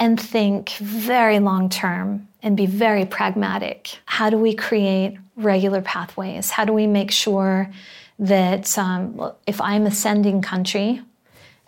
and 0.00 0.18
think 0.18 0.70
very 0.70 1.38
long 1.38 1.68
term 1.68 2.28
and 2.42 2.56
be 2.56 2.64
very 2.64 3.04
pragmatic. 3.04 3.98
How 4.06 4.30
do 4.30 4.38
we 4.38 4.54
create 4.54 5.18
regular 5.36 5.82
pathways? 5.82 6.48
How 6.48 6.64
do 6.64 6.72
we 6.72 6.86
make 6.86 7.10
sure 7.10 7.70
that 8.18 8.78
um, 8.78 9.32
if 9.46 9.60
I'm 9.60 9.84
a 9.84 9.90
sending 9.90 10.40
country 10.40 11.02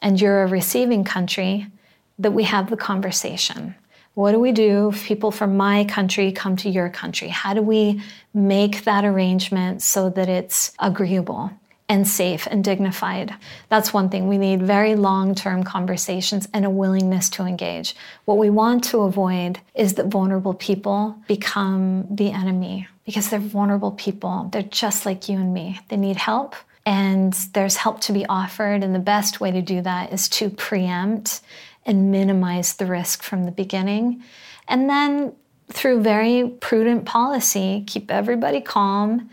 and 0.01 0.19
you're 0.19 0.43
a 0.43 0.47
receiving 0.47 1.05
country, 1.05 1.67
that 2.19 2.33
we 2.33 2.45
have 2.45 2.71
the 2.71 2.77
conversation? 2.77 3.75
What 4.15 4.33
do 4.33 4.41
we 4.41 4.53
do 4.53 4.89
if 4.89 5.05
people 5.05 5.31
from 5.31 5.57
my 5.57 5.85
country 5.85 6.33
come 6.33 6.57
to 6.57 6.69
your 6.69 6.89
country? 6.89 7.29
How 7.29 7.55
do 7.55 7.63
we 7.63 8.03
make 8.35 8.85
that 8.85 9.05
arrangement 9.05 9.81
so 9.81 10.11
that 10.11 10.29
it's 10.29 10.73
agreeable? 10.81 11.53
and 11.89 12.07
safe 12.07 12.47
and 12.51 12.63
dignified. 12.63 13.35
That's 13.71 13.95
one 13.95 14.11
thing. 14.11 14.29
We 14.29 14.39
need 14.39 14.63
very 14.63 14.95
long 14.95 15.35
term 15.35 15.65
conversations 15.65 16.47
and 16.53 16.65
a 16.65 16.71
willingness 16.71 17.31
to 17.31 17.45
engage. 17.45 17.97
What 18.27 18.39
we 18.39 18.51
want 18.51 18.85
to 18.85 19.01
avoid 19.01 19.61
is 19.75 19.95
that 19.95 20.07
vulnerable 20.07 20.55
people 20.55 21.17
become 21.27 22.07
the 22.11 22.31
enemy 22.31 22.89
because 23.07 23.31
they're 23.31 23.39
vulnerable 23.39 23.93
people. 23.93 24.51
They're 24.53 24.63
just 24.63 25.07
like 25.07 25.29
you 25.29 25.39
and 25.39 25.55
me. 25.55 25.81
They 25.89 25.97
need 25.97 26.17
help. 26.17 26.55
And 26.85 27.33
there's 27.55 27.77
help 27.77 28.01
to 28.03 28.13
be 28.13 28.27
offered. 28.27 28.83
And 28.83 28.95
the 28.95 28.99
best 28.99 29.41
way 29.41 29.51
to 29.51 29.63
do 29.63 29.81
that 29.83 30.13
is 30.13 30.29
to 30.31 30.51
preempt 30.51 31.41
and 31.87 32.11
minimize 32.11 32.75
the 32.75 32.87
risk 32.87 33.23
from 33.23 33.45
the 33.45 33.51
beginning. 33.51 34.23
And 34.67 34.89
then 34.89 35.33
through 35.71 36.03
very 36.03 36.49
prudent 36.61 37.05
policy, 37.05 37.85
keep 37.87 38.11
everybody 38.11 38.61
calm 38.61 39.31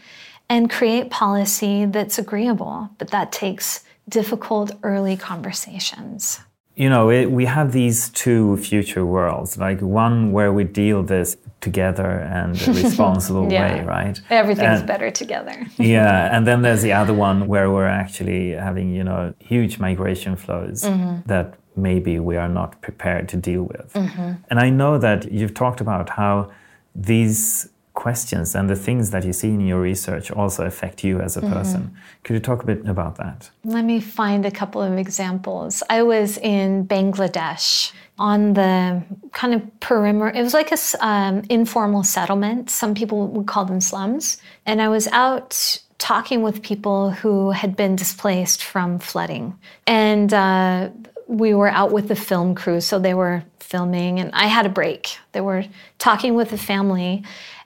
and 0.50 0.70
create 0.70 1.10
policy 1.10 1.86
that's 1.86 2.18
agreeable. 2.18 2.90
But 2.98 3.12
that 3.12 3.32
takes 3.32 3.84
difficult 4.08 4.72
early 4.84 5.18
conversations. 5.18 6.40
You 6.76 6.90
know, 6.90 7.10
it, 7.10 7.32
we 7.32 7.46
have 7.46 7.72
these 7.72 8.10
two 8.10 8.58
future 8.58 9.06
worlds, 9.06 9.58
like 9.58 9.80
one 9.80 10.34
where 10.34 10.52
we 10.52 10.66
deal 10.66 11.04
this 11.04 11.38
together 11.62 12.20
and 12.20 12.62
a 12.68 12.74
responsible 12.74 13.50
yeah. 13.52 13.78
way, 13.78 13.86
right? 13.86 14.22
Everything's 14.30 14.80
and, 14.80 14.88
better 14.88 15.10
together. 15.10 15.66
yeah, 15.78 16.36
and 16.36 16.46
then 16.46 16.62
there's 16.62 16.82
the 16.82 16.92
other 17.02 17.14
one 17.14 17.48
where 17.48 17.72
we're 17.72 17.88
actually 17.88 18.52
having, 18.52 18.94
you 18.94 19.06
know, 19.06 19.34
huge 19.40 19.80
migration 19.80 20.36
flows 20.36 20.84
mm-hmm. 20.84 21.26
that 21.28 21.58
maybe 21.78 22.20
we 22.20 22.38
are 22.38 22.50
not 22.50 22.82
prepared 22.82 23.30
to 23.30 23.38
deal 23.38 23.64
with. 23.64 23.94
Mm-hmm. 23.94 24.34
And 24.50 24.60
I 24.60 24.70
know 24.70 24.98
that 24.98 25.32
you've 25.32 25.54
talked 25.54 25.82
about 25.82 26.10
how 26.10 26.52
these 26.96 27.70
questions 27.96 28.54
and 28.56 28.70
the 28.70 28.76
things 28.76 29.10
that 29.10 29.26
you 29.26 29.34
see 29.34 29.50
in 29.50 29.62
your 29.62 29.82
research 29.82 30.30
also 30.30 30.66
affect 30.66 31.04
you 31.04 31.20
as 31.22 31.38
a 31.38 31.42
mm-hmm. 31.42 31.54
person. 31.54 31.96
Could 32.24 32.34
you 32.34 32.40
talk 32.40 32.62
a 32.62 32.66
bit 32.66 32.88
about 32.88 33.16
that? 33.16 33.50
Let 33.64 33.86
me 33.86 34.00
find 34.00 34.46
a 34.46 34.52
couple 34.52 34.82
of 34.82 34.98
examples. 34.98 35.82
I 35.90 36.04
was 36.04 36.38
in 36.38 36.86
Bangladesh 36.88 37.94
on 38.20 38.54
the 38.54 39.04
kind 39.32 39.54
of 39.54 39.80
perimeter. 39.80 40.38
It 40.38 40.44
was 40.44 40.54
like 40.54 40.72
a 40.72 40.78
um, 41.00 41.44
informal 41.50 42.04
settlement. 42.04 42.70
Some 42.70 42.94
people 42.94 43.28
would 43.28 43.48
call 43.48 43.66
them 43.66 43.82
slums. 43.82 44.38
And 44.66 44.82
I 44.82 44.90
was 44.90 45.08
out 45.08 45.80
talking 45.98 46.42
with 46.42 46.62
people 46.62 47.12
who 47.12 47.52
had 47.52 47.76
been 47.76 47.96
displaced 47.96 48.64
from 48.64 49.00
flooding. 49.00 49.58
And 49.88 50.34
uh, 50.34 50.90
we 51.28 51.54
were 51.54 51.70
out 51.70 51.92
with 51.92 52.08
the 52.08 52.16
film 52.16 52.56
crew, 52.56 52.82
so 52.82 53.00
they 53.00 53.14
were 53.14 53.44
filming, 53.60 54.20
and 54.20 54.32
I 54.34 54.46
had 54.48 54.66
a 54.66 54.70
break. 54.70 55.18
They 55.32 55.42
were 55.42 55.66
talking 55.98 56.36
with 56.36 56.50
the 56.52 56.58
family, 56.58 57.24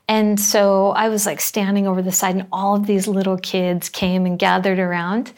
And 0.10 0.39
so 0.39 0.89
I 0.89 1.08
was 1.10 1.28
like 1.28 1.39
standing 1.39 1.86
over 1.86 2.02
the 2.02 2.12
side, 2.12 2.36
and 2.36 2.48
all 2.52 2.76
of 2.76 2.88
these 2.88 3.08
little 3.08 3.38
kids 3.38 3.89
came 3.89 4.26
and 4.26 4.39
gathered 4.39 4.80
around. 4.80 5.32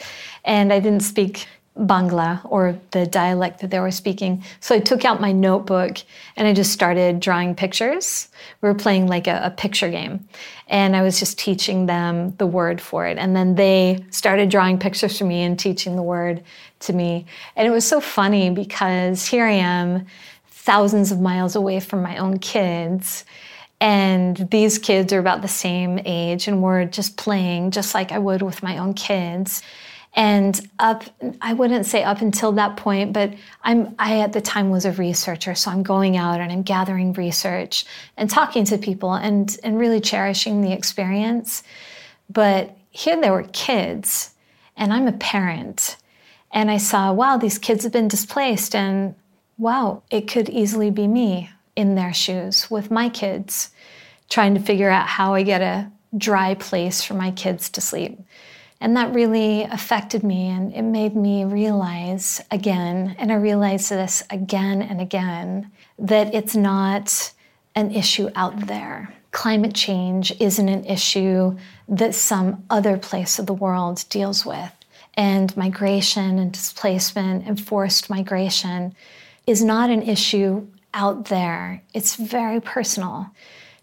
And 0.45 0.71
I 0.71 0.79
didn't 0.79 1.01
speak 1.01 1.45
Bangla 1.77 2.41
or 2.43 2.77
the 2.91 3.05
dialect 3.07 3.61
that 3.61 3.71
they 3.71 3.79
were 3.79 3.91
speaking. 3.91 4.43
So 4.59 4.75
I 4.75 4.79
took 4.79 5.05
out 5.05 5.21
my 5.21 5.31
notebook 5.31 5.97
and 6.35 6.47
I 6.47 6.53
just 6.53 6.73
started 6.73 7.21
drawing 7.21 7.55
pictures. 7.55 8.27
We 8.61 8.67
were 8.67 8.75
playing 8.75 9.07
like 9.07 9.27
a, 9.27 9.41
a, 9.45 9.51
picture 9.51 9.89
game. 9.89 10.27
And 10.67 10.95
I 10.95 11.01
was 11.01 11.17
just 11.17 11.39
teaching 11.39 11.85
them 11.85 12.35
the 12.37 12.45
word 12.45 12.81
for 12.81 13.07
it. 13.07 13.17
And 13.17 13.35
then 13.35 13.55
they 13.55 14.03
started 14.09 14.49
drawing 14.49 14.79
pictures 14.79 15.17
for 15.17 15.23
me 15.23 15.43
and 15.43 15.57
teaching 15.57 15.95
the 15.95 16.03
word 16.03 16.43
to 16.81 16.93
me. 16.93 17.25
And 17.55 17.67
it 17.67 17.71
was 17.71 17.87
so 17.87 18.01
funny 18.01 18.49
because 18.49 19.25
here 19.25 19.45
I 19.45 19.53
am, 19.53 20.05
thousands 20.49 21.11
of 21.11 21.19
miles 21.19 21.55
away 21.55 21.79
from 21.79 22.01
my 22.01 22.17
own 22.17 22.37
kids. 22.37 23.23
And 23.79 24.37
these 24.51 24.77
kids 24.77 25.11
are 25.11 25.19
about 25.19 25.41
the 25.41 25.47
same 25.47 25.99
age, 26.05 26.47
and 26.47 26.61
we're 26.61 26.85
just 26.85 27.17
playing 27.17 27.71
just 27.71 27.95
like 27.95 28.11
I 28.11 28.19
would 28.19 28.43
with 28.43 28.61
my 28.61 28.77
own 28.77 28.93
kids. 28.93 29.63
And 30.13 30.69
up, 30.77 31.03
I 31.41 31.53
wouldn't 31.53 31.85
say 31.85 32.03
up 32.03 32.21
until 32.21 32.51
that 32.53 32.75
point, 32.75 33.13
but 33.13 33.33
I'm, 33.63 33.95
I 33.97 34.19
at 34.19 34.33
the 34.33 34.41
time 34.41 34.69
was 34.69 34.83
a 34.83 34.91
researcher. 34.91 35.55
So 35.55 35.71
I'm 35.71 35.83
going 35.83 36.17
out 36.17 36.41
and 36.41 36.51
I'm 36.51 36.63
gathering 36.63 37.13
research 37.13 37.85
and 38.17 38.29
talking 38.29 38.65
to 38.65 38.77
people 38.77 39.13
and, 39.13 39.57
and 39.63 39.79
really 39.79 40.01
cherishing 40.01 40.61
the 40.61 40.73
experience. 40.73 41.63
But 42.29 42.77
here 42.89 43.19
there 43.19 43.31
were 43.31 43.47
kids, 43.53 44.31
and 44.75 44.91
I'm 44.91 45.07
a 45.07 45.13
parent. 45.13 45.95
And 46.51 46.69
I 46.69 46.77
saw, 46.77 47.13
wow, 47.13 47.37
these 47.37 47.57
kids 47.57 47.83
have 47.83 47.93
been 47.93 48.09
displaced. 48.09 48.75
And 48.75 49.15
wow, 49.57 50.03
it 50.11 50.27
could 50.27 50.49
easily 50.49 50.91
be 50.91 51.07
me 51.07 51.49
in 51.77 51.95
their 51.95 52.13
shoes 52.13 52.69
with 52.69 52.91
my 52.91 53.07
kids, 53.07 53.69
trying 54.29 54.55
to 54.55 54.59
figure 54.59 54.89
out 54.89 55.07
how 55.07 55.33
I 55.33 55.43
get 55.43 55.61
a 55.61 55.89
dry 56.17 56.55
place 56.55 57.01
for 57.01 57.13
my 57.13 57.31
kids 57.31 57.69
to 57.69 57.79
sleep. 57.79 58.19
And 58.81 58.97
that 58.97 59.13
really 59.13 59.61
affected 59.63 60.23
me 60.23 60.49
and 60.49 60.73
it 60.73 60.81
made 60.81 61.15
me 61.15 61.45
realize 61.45 62.41
again, 62.49 63.15
and 63.19 63.31
I 63.31 63.35
realized 63.35 63.91
this 63.91 64.23
again 64.31 64.81
and 64.81 64.99
again, 64.99 65.71
that 65.99 66.33
it's 66.33 66.55
not 66.55 67.31
an 67.75 67.91
issue 67.91 68.31
out 68.35 68.65
there. 68.65 69.13
Climate 69.31 69.75
change 69.75 70.33
isn't 70.41 70.67
an 70.67 70.83
issue 70.85 71.55
that 71.87 72.15
some 72.15 72.65
other 72.71 72.97
place 72.97 73.37
of 73.37 73.45
the 73.45 73.53
world 73.53 74.03
deals 74.09 74.47
with. 74.47 74.73
And 75.13 75.55
migration 75.55 76.39
and 76.39 76.51
displacement 76.51 77.45
and 77.45 77.61
forced 77.61 78.09
migration 78.09 78.95
is 79.45 79.63
not 79.63 79.91
an 79.91 80.01
issue 80.01 80.67
out 80.93 81.25
there, 81.25 81.83
it's 81.93 82.15
very 82.15 82.59
personal. 82.59 83.29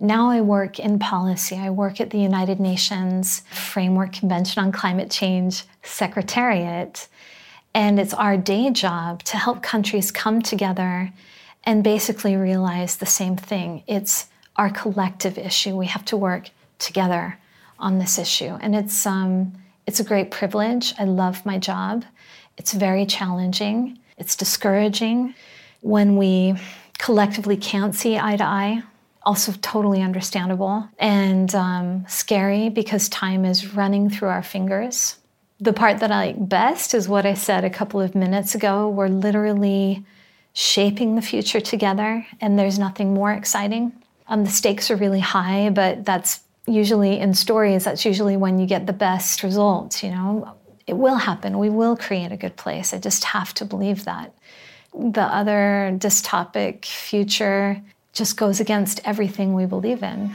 Now 0.01 0.31
I 0.31 0.41
work 0.41 0.79
in 0.79 1.01
policy. 1.01 1.57
I 1.57 1.71
work 1.71 2.01
at 2.01 2.11
the 2.11 2.19
United 2.19 2.61
Nations 2.61 3.43
Framework 3.51 4.13
Convention 4.13 4.63
on 4.63 4.71
Climate 4.71 5.11
Change 5.11 5.65
Secretariat. 5.83 7.09
And 7.75 7.99
it's 7.99 8.15
our 8.15 8.37
day 8.37 8.71
job 8.71 9.25
to 9.25 9.37
help 9.37 9.61
countries 9.61 10.13
come 10.13 10.41
together 10.41 11.13
and 11.65 11.83
basically 11.83 12.37
realize 12.37 12.97
the 12.97 13.07
same 13.07 13.37
thing. 13.37 13.83
It's 13.89 14.29
our 14.55 14.71
collective 14.71 15.37
issue. 15.37 15.77
We 15.77 15.87
have 15.87 16.05
to 16.07 16.17
work 16.17 16.51
together 16.79 17.37
on 17.81 17.99
this 17.99 18.19
issue. 18.19 18.57
And 18.61 18.77
it's, 18.77 19.05
um, 19.05 19.53
it's 19.87 19.99
a 19.99 20.05
great 20.05 20.31
privilege. 20.31 20.95
I 20.99 21.05
love 21.05 21.45
my 21.45 21.59
job. 21.59 22.05
It's 22.57 22.73
very 22.73 23.05
challenging, 23.05 23.99
it's 24.17 24.35
discouraging 24.35 25.35
when 25.81 26.17
we 26.17 26.55
collectively 26.99 27.57
can't 27.57 27.95
see 27.95 28.19
eye 28.19 28.37
to 28.37 28.45
eye 28.45 28.83
also 29.29 29.53
totally 29.61 30.01
understandable 30.01 30.89
and 30.99 31.55
um, 31.55 32.03
scary 32.09 32.71
because 32.71 33.11
time 33.11 33.45
is 33.45 33.75
running 33.75 34.09
through 34.09 34.29
our 34.29 34.43
fingers. 34.43 35.19
The 35.61 35.75
part 35.75 35.99
that 35.99 36.11
I 36.11 36.29
like 36.29 36.49
best 36.49 36.95
is 36.95 37.11
what 37.11 37.27
I 37.27 37.35
said 37.35 37.63
a 37.63 37.69
couple 37.69 38.01
of 38.01 38.15
minutes 38.15 38.55
ago. 38.55 38.89
We're 38.89 39.09
literally 39.09 40.03
shaping 40.55 41.15
the 41.15 41.21
future 41.21 41.61
together, 41.61 42.27
and 42.41 42.59
there's 42.59 42.79
nothing 42.79 43.13
more 43.13 43.31
exciting. 43.31 43.93
Um, 44.29 44.45
the 44.45 44.51
stakes 44.51 44.91
are 44.91 44.97
really 44.97 45.21
high, 45.21 45.69
but 45.69 46.07
that's 46.07 46.41
usually 46.67 47.19
in 47.19 47.35
stories, 47.35 47.85
that's 47.85 48.07
usually 48.07 48.39
when 48.39 48.59
you 48.59 48.67
get 48.67 48.87
the 48.87 48.95
best 48.95 49.43
results, 49.43 50.03
you 50.03 50.11
know. 50.11 50.55
It 50.87 50.97
will 50.97 51.17
happen. 51.17 51.59
We 51.59 51.69
will 51.69 51.99
create 51.99 52.33
a 52.33 52.37
good 52.39 52.57
place. 52.57 52.95
I 52.95 52.99
just 52.99 53.25
have 53.25 53.53
to 53.55 53.67
believe 53.67 54.07
that. 54.07 54.35
The 54.99 55.25
other 55.25 55.93
dystopic 55.99 56.87
future 56.87 57.83
just 58.21 58.39
goes 58.39 58.61
against 58.61 59.01
everything 59.05 59.57
we 59.59 59.67
believe 59.67 60.03
in. 60.15 60.35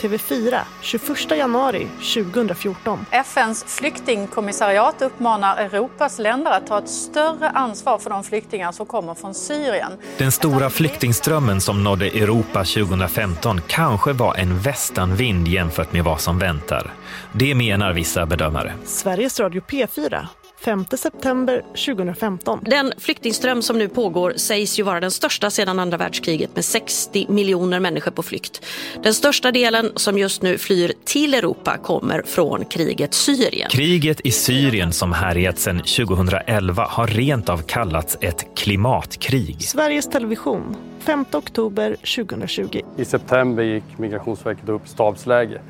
TV4, 0.00 0.60
21 0.82 1.36
januari 1.36 1.86
2014. 2.14 3.06
FNs 3.10 3.64
flyktingkommissariat 3.64 5.02
uppmanar 5.02 5.56
Europas 5.56 6.18
länder 6.18 6.50
att 6.50 6.66
ta 6.66 6.78
ett 6.78 6.88
större 6.88 7.48
ansvar 7.48 7.98
för 7.98 8.10
de 8.10 8.24
flyktingar 8.24 8.72
som 8.72 8.86
kommer 8.86 9.14
från 9.14 9.34
Syrien. 9.34 9.92
Den 10.18 10.32
stora 10.32 10.70
flyktingströmmen 10.70 11.60
som 11.60 11.84
nådde 11.84 12.06
Europa 12.06 12.64
2015 12.64 13.60
kanske 13.66 14.12
var 14.12 14.34
en 14.34 14.58
västanvind 14.58 15.48
jämfört 15.48 15.92
med 15.92 16.04
vad 16.04 16.20
som 16.20 16.38
väntar. 16.38 16.94
Det 17.32 17.54
menar 17.54 17.92
vissa 17.92 18.26
bedömare. 18.26 18.74
Sveriges 18.84 19.40
Radio 19.40 19.62
P4 19.68 20.26
5 20.60 20.84
september 20.96 21.62
2015. 21.86 22.60
Den 22.64 22.92
flyktingström 22.98 23.62
som 23.62 23.78
nu 23.78 23.88
pågår 23.88 24.32
sägs 24.36 24.78
ju 24.78 24.82
vara 24.82 25.00
den 25.00 25.10
största 25.10 25.50
sedan 25.50 25.78
andra 25.78 25.96
världskriget 25.96 26.54
med 26.54 26.64
60 26.64 27.26
miljoner 27.28 27.80
människor 27.80 28.10
på 28.10 28.22
flykt. 28.22 28.66
Den 29.02 29.14
största 29.14 29.52
delen 29.52 29.92
som 29.96 30.18
just 30.18 30.42
nu 30.42 30.58
flyr 30.58 30.92
till 31.04 31.34
Europa 31.34 31.76
kommer 31.76 32.22
från 32.22 32.64
kriget 32.64 33.14
Syrien. 33.14 33.70
Kriget 33.70 34.20
i 34.24 34.30
Syrien 34.30 34.92
som 34.92 35.12
härjat 35.12 35.58
sedan 35.58 35.78
2011 35.78 36.86
har 36.90 37.06
rent 37.06 37.48
av 37.48 37.58
kallats 37.58 38.18
ett 38.20 38.46
klimatkrig. 38.56 39.62
Sveriges 39.62 40.06
Television 40.10 40.76
5 41.00 41.24
oktober 41.32 41.96
2020. 42.16 42.80
I 42.96 43.04
september 43.04 43.62
gick 43.62 43.98
Migrationsverket 43.98 44.68
upp 44.68 44.88
stabsläge 44.88 45.60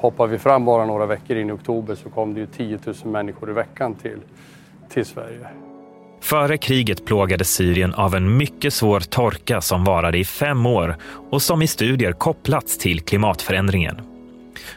Hoppar 0.00 0.26
vi 0.26 0.38
fram 0.38 0.64
bara 0.64 0.86
några 0.86 1.06
veckor 1.06 1.36
in 1.36 1.50
i 1.50 1.52
oktober 1.52 1.94
så 1.94 2.10
kom 2.10 2.34
det 2.34 2.40
ju 2.40 2.46
10 2.46 2.78
000 2.84 2.94
människor 3.04 3.50
i 3.50 3.52
veckan 3.52 3.94
till, 3.94 4.18
till 4.88 5.04
Sverige. 5.04 5.48
Före 6.20 6.58
kriget 6.58 7.04
plågades 7.04 7.50
Syrien 7.50 7.94
av 7.94 8.14
en 8.14 8.36
mycket 8.36 8.74
svår 8.74 9.00
torka 9.00 9.60
som 9.60 9.84
varade 9.84 10.18
i 10.18 10.24
fem 10.24 10.66
år 10.66 10.96
och 11.30 11.42
som 11.42 11.62
i 11.62 11.66
studier 11.66 12.12
kopplats 12.12 12.78
till 12.78 13.00
klimatförändringen. 13.00 13.96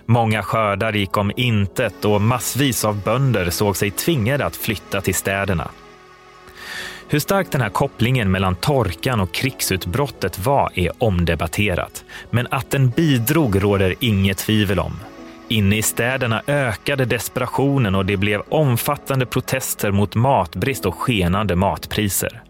Många 0.06 0.44
skördar 0.44 0.94
gick 0.94 1.18
om 1.18 1.32
intet 1.36 2.06
och 2.06 2.22
massvis 2.22 2.86
av 2.86 3.04
bönder 3.04 3.50
såg 3.50 3.78
sig 3.78 3.92
tvingade 3.92 4.46
att 4.46 4.56
flytta 4.56 5.02
till 5.02 5.16
städerna. 5.16 5.72
Hur 7.08 7.20
stark 7.20 7.52
den 7.52 7.62
här 7.62 7.70
kopplingen 7.70 8.32
mellan 8.32 8.56
torkan 8.56 9.20
och 9.20 9.32
krigsutbrottet 9.32 10.46
var 10.46 10.72
är 10.76 10.92
omdebatterat. 10.98 12.04
Men 12.30 12.48
att 12.52 12.72
den 12.72 12.90
bidrog 12.90 13.64
råder 13.64 13.96
inget 14.00 14.38
tvivel 14.38 14.80
om. 14.80 14.94
Inne 15.52 15.78
i 15.78 15.82
städerna 15.82 16.42
ökade 16.48 17.06
desperationen 17.06 17.96
och 17.96 18.06
det 18.06 18.18
blev 18.18 18.42
omfattande 18.50 19.26
protester 19.26 19.92
mot 19.92 20.16
matbrist 20.16 20.86
och 20.86 20.96
skenande 20.96 21.56
matpriser. 21.56 22.44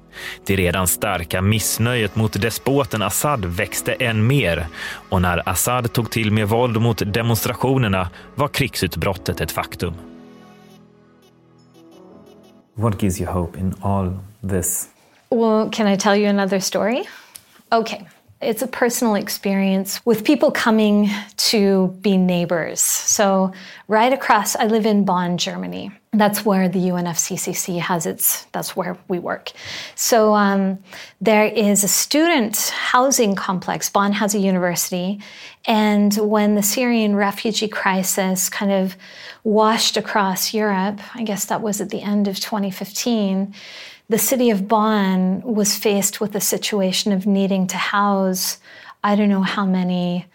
Det 0.45 0.55
redan 0.55 0.87
starka 0.87 1.41
missnöjet 1.41 2.15
mot 2.15 2.41
despoten 2.41 3.01
Assad 3.01 3.45
växte 3.45 3.93
än 3.93 4.27
mer 4.27 4.67
och 5.09 5.21
när 5.21 5.49
Assad 5.49 5.93
tog 5.93 6.11
till 6.11 6.31
med 6.31 6.47
våld 6.47 6.81
mot 6.81 7.13
demonstrationerna 7.13 8.09
var 8.35 8.47
krigsutbrottet 8.47 9.41
ett 9.41 9.51
faktum. 9.51 9.93
What 12.75 13.03
gives 13.03 13.21
you 13.21 13.31
hope 13.31 13.59
in 13.59 13.73
all 13.81 14.19
this? 14.49 14.89
Well, 15.29 15.69
can 15.71 15.87
I 15.87 15.97
tell 15.97 16.17
you 16.17 16.29
another 16.29 16.59
story? 16.59 17.03
Okay. 17.71 17.99
It's 18.41 18.63
a 18.63 18.67
personal 18.67 19.13
experience 19.13 20.03
with 20.03 20.25
people 20.25 20.49
coming 20.49 21.09
to 21.37 21.95
be 22.01 22.17
neighbors. 22.17 22.81
So, 22.81 23.53
right 23.87 24.11
across, 24.11 24.55
I 24.55 24.65
live 24.65 24.87
in 24.87 25.05
Bonn, 25.05 25.37
Germany. 25.37 25.91
That's 26.11 26.43
where 26.43 26.67
the 26.67 26.79
UNFCCC 26.79 27.79
has 27.79 28.07
its, 28.07 28.45
that's 28.45 28.75
where 28.75 28.97
we 29.07 29.19
work. 29.19 29.51
So, 29.93 30.33
um, 30.33 30.79
there 31.21 31.45
is 31.45 31.83
a 31.83 31.87
student 31.87 32.57
housing 32.75 33.35
complex. 33.35 33.91
Bonn 33.91 34.13
has 34.13 34.33
a 34.33 34.39
university. 34.39 35.19
And 35.65 36.11
when 36.15 36.55
the 36.55 36.63
Syrian 36.63 37.15
refugee 37.15 37.67
crisis 37.67 38.49
kind 38.49 38.71
of 38.71 38.97
washed 39.43 39.97
across 39.97 40.51
Europe, 40.51 40.99
I 41.13 41.23
guess 41.23 41.45
that 41.45 41.61
was 41.61 41.79
at 41.79 41.89
the 41.89 42.01
end 42.01 42.27
of 42.27 42.39
2015 42.39 43.53
the 44.11 44.19
city 44.19 44.49
of 44.49 44.67
Bonn 44.67 45.41
was 45.41 45.77
faced 45.77 46.19
with 46.19 46.35
a 46.35 46.41
situation 46.41 47.13
of 47.13 47.25
needing 47.25 47.65
to 47.67 47.77
house 47.77 48.57
I 49.03 49.15
don't 49.15 49.29
know 49.29 49.41
how 49.41 49.65
many 49.65 50.27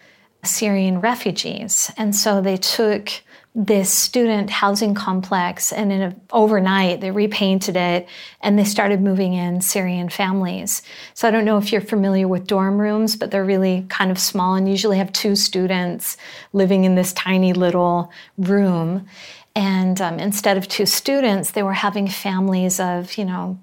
Syrian 0.43 0.99
refugees. 0.99 1.91
And 1.95 2.15
so 2.15 2.41
they 2.41 2.57
took 2.57 3.09
this 3.55 3.91
student 3.91 4.49
housing 4.49 4.93
complex 4.93 5.71
and 5.71 5.91
in 5.91 6.01
a, 6.01 6.15
overnight 6.31 7.01
they 7.01 7.11
repainted 7.11 7.75
it 7.77 8.07
and 8.41 8.57
they 8.57 8.63
started 8.63 8.99
moving 8.99 9.33
in 9.33 9.61
Syrian 9.61 10.09
families. 10.09 10.81
So 11.13 11.27
I 11.27 11.31
don't 11.31 11.45
know 11.45 11.57
if 11.57 11.71
you're 11.71 11.81
familiar 11.81 12.27
with 12.27 12.47
dorm 12.47 12.81
rooms, 12.81 13.15
but 13.15 13.29
they're 13.29 13.45
really 13.45 13.85
kind 13.89 14.09
of 14.09 14.19
small 14.19 14.55
and 14.55 14.67
usually 14.67 14.97
have 14.97 15.13
two 15.13 15.35
students 15.35 16.17
living 16.51 16.83
in 16.83 16.95
this 16.95 17.13
tiny 17.13 17.53
little 17.53 18.11
room. 18.37 19.07
And 19.55 20.01
um, 20.01 20.19
instead 20.19 20.57
of 20.57 20.67
two 20.67 20.85
students, 20.87 21.51
they 21.51 21.63
were 21.63 21.73
having 21.73 22.07
families 22.07 22.79
of, 22.79 23.17
you 23.17 23.25
know, 23.25 23.57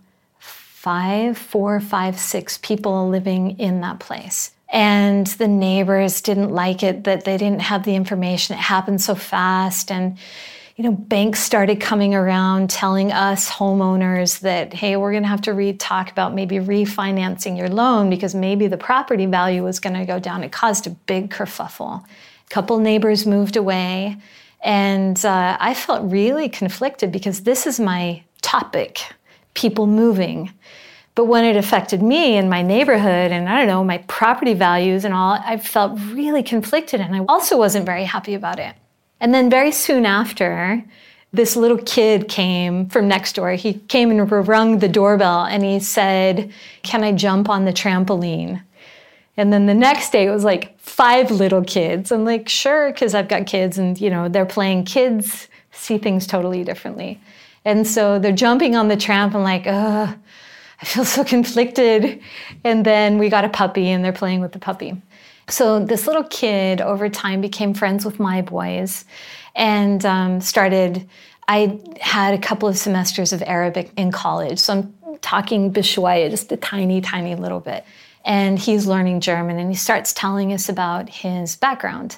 five, 0.85 1.39
four, 1.39 1.81
five, 1.81 2.19
six 2.19 2.59
people 2.59 3.09
living 3.09 3.59
in 3.59 3.81
that 3.81 4.01
place. 4.01 4.51
And 4.69 5.27
the 5.27 5.49
neighbors 5.49 6.21
didn't 6.21 6.51
like 6.51 6.83
it 6.83 7.05
that 7.05 7.25
they 7.25 7.39
didn't 7.39 7.63
have 7.63 7.85
the 7.85 7.95
information. 7.95 8.55
It 8.55 8.61
happened 8.61 9.01
so 9.01 9.15
fast. 9.15 9.91
And, 9.91 10.19
you 10.77 10.85
know, 10.85 10.93
banks 10.93 11.41
started 11.41 11.81
coming 11.81 12.15
around 12.15 12.69
telling 12.69 13.13
us 13.13 13.51
homeowners 13.51 14.41
that, 14.41 14.75
hey, 14.75 14.99
we're 14.99 15.13
going 15.13 15.23
to 15.23 15.29
have 15.31 15.41
to 15.43 15.55
re- 15.55 15.73
talk 15.73 16.11
about 16.11 16.35
maybe 16.35 16.57
refinancing 16.57 17.57
your 17.57 17.71
loan 17.71 18.11
because 18.11 18.35
maybe 18.35 18.67
the 18.67 18.77
property 18.77 19.25
value 19.25 19.65
was 19.65 19.81
going 19.81 19.97
to 19.97 20.05
go 20.05 20.19
down. 20.19 20.45
It 20.45 20.53
caused 20.53 20.87
a 20.87 20.91
big 20.91 21.31
kerfuffle. 21.31 22.05
A 22.05 22.51
couple 22.51 22.79
neighbors 22.79 23.27
moved 23.27 23.57
away. 23.57 24.19
And 24.63 25.25
uh, 25.25 25.57
I 25.59 25.73
felt 25.73 26.13
really 26.13 26.51
conflicted 26.51 27.11
because 27.11 27.45
this 27.45 27.67
is 27.67 27.81
my 27.81 28.23
topic 28.43 29.01
people 29.55 29.87
moving. 29.87 30.53
But 31.15 31.27
when 31.27 31.45
it 31.45 31.57
affected 31.57 32.03
me 32.03 32.37
and 32.37 32.51
my 32.51 32.63
neighborhood 32.63 33.31
and 33.31 33.49
I 33.49 33.59
don't 33.59 33.69
know, 33.69 33.85
my 33.85 33.99
property 33.99 34.55
values 34.55 35.05
and 35.05 35.15
all, 35.15 35.39
I 35.45 35.59
felt 35.59 35.99
really 36.11 36.43
conflicted 36.43 37.01
and 37.01 37.15
I 37.15 37.25
also 37.29 37.57
wasn't 37.57 37.87
very 37.87 38.05
happy 38.05 38.35
about 38.35 38.59
it. 38.59 38.75
And 39.21 39.33
then 39.33 39.49
very 39.49 39.71
soon 39.71 40.07
after, 40.07 40.83
this 41.33 41.57
little 41.57 41.79
kid 41.79 42.29
came 42.29 42.89
from 42.89 43.09
next 43.09 43.35
door. 43.35 43.53
He 43.53 43.75
came 43.75 44.11
and 44.11 44.31
rung 44.31 44.79
the 44.79 44.89
doorbell 44.89 45.45
and 45.45 45.65
he 45.65 45.81
said, 45.81 46.53
Can 46.83 47.03
I 47.03 47.13
jump 47.13 47.49
on 47.49 47.65
the 47.65 47.73
trampoline? 47.73 48.63
And 49.37 49.53
then 49.53 49.67
the 49.67 49.75
next 49.75 50.11
day 50.11 50.27
it 50.27 50.31
was 50.31 50.45
like 50.45 50.79
five 50.79 51.31
little 51.31 51.65
kids. 51.65 52.13
I'm 52.13 52.25
like, 52.25 52.49
sure, 52.49 52.93
because 52.93 53.15
I've 53.15 53.27
got 53.27 53.47
kids 53.47 53.79
and 53.79 54.01
you 54.01 54.11
know, 54.11 54.29
they're 54.29 54.47
playing 54.47 54.85
kids 54.85 55.49
see 55.75 55.99
things 55.99 56.27
totally 56.27 56.65
differently. 56.65 57.21
And 57.65 57.87
so 57.87 58.19
they're 58.19 58.33
jumping 58.33 58.77
on 58.77 58.89
the 58.89 58.97
tramp 58.97 59.35
and 59.35 59.43
like, 59.43 59.67
ugh, 59.67 60.17
I 60.81 60.85
feel 60.85 61.05
so 61.05 61.25
conflicted. 61.25 62.21
And 62.63 62.85
then 62.85 63.19
we 63.19 63.29
got 63.29 63.45
a 63.45 63.49
puppy 63.49 63.91
and 63.91 64.05
they're 64.05 64.13
playing 64.13 64.41
with 64.41 64.53
the 64.53 64.59
puppy. 64.59 65.01
So 65.49 65.85
this 65.85 66.07
little 66.07 66.25
kid 66.25 66.81
over 66.81 67.09
time 67.09 67.41
became 67.41 67.75
friends 67.75 68.05
with 68.05 68.19
my 68.19 68.43
boys 68.43 69.05
and 69.55 70.05
um, 70.05 70.41
started. 70.41 71.09
I 71.49 71.81
had 72.01 72.35
a 72.35 72.39
couple 72.39 72.69
of 72.69 72.79
semesters 72.79 73.33
of 73.33 73.43
Arabic 73.43 73.91
in 73.97 74.11
college. 74.11 74.59
So 74.59 74.73
I'm 74.73 75.19
talking 75.21 75.73
Bishwaya, 75.73 76.31
just 76.31 76.51
a 76.53 76.57
tiny, 76.57 77.01
tiny 77.01 77.35
little 77.35 77.61
bit. 77.61 77.85
And 78.25 78.59
he's 78.59 78.87
learning 78.87 79.21
German 79.21 79.59
and 79.59 79.69
he 79.69 79.77
starts 79.77 80.15
telling 80.15 80.53
us 80.53 80.71
about 80.71 81.11
his 81.11 81.57
background. 81.57 82.17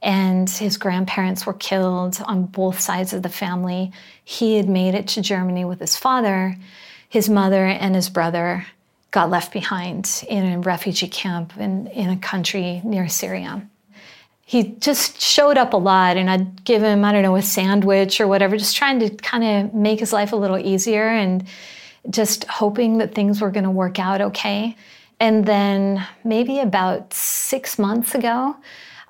And 0.00 0.48
his 0.48 0.76
grandparents 0.76 1.44
were 1.44 1.54
killed 1.54 2.20
on 2.24 2.44
both 2.44 2.78
sides 2.78 3.12
of 3.12 3.22
the 3.22 3.28
family. 3.28 3.92
He 4.24 4.56
had 4.56 4.68
made 4.68 4.94
it 4.94 5.08
to 5.08 5.22
Germany 5.22 5.64
with 5.64 5.80
his 5.80 5.96
father 5.96 6.56
his 7.08 7.28
mother 7.28 7.64
and 7.64 7.94
his 7.94 8.10
brother 8.10 8.66
got 9.10 9.30
left 9.30 9.52
behind 9.52 10.24
in 10.28 10.52
a 10.52 10.58
refugee 10.58 11.08
camp 11.08 11.56
in, 11.56 11.86
in 11.88 12.10
a 12.10 12.16
country 12.16 12.82
near 12.84 13.08
Syria. 13.08 13.66
He 14.44 14.76
just 14.80 15.20
showed 15.20 15.58
up 15.58 15.74
a 15.74 15.78
lot, 15.78 16.16
and 16.16 16.30
I'd 16.30 16.64
give 16.64 16.82
him, 16.82 17.04
I 17.04 17.12
don't 17.12 17.22
know, 17.22 17.36
a 17.36 17.42
sandwich 17.42 18.18
or 18.18 18.26
whatever, 18.26 18.56
just 18.56 18.76
trying 18.76 18.98
to 19.00 19.10
kind 19.10 19.44
of 19.44 19.74
make 19.74 20.00
his 20.00 20.12
life 20.12 20.32
a 20.32 20.36
little 20.36 20.58
easier 20.58 21.06
and 21.06 21.46
just 22.08 22.44
hoping 22.44 22.98
that 22.98 23.14
things 23.14 23.42
were 23.42 23.50
going 23.50 23.64
to 23.64 23.70
work 23.70 23.98
out 23.98 24.22
okay. 24.22 24.74
And 25.20 25.44
then 25.44 26.06
maybe 26.24 26.60
about 26.60 27.12
six 27.12 27.78
months 27.78 28.14
ago, 28.14 28.56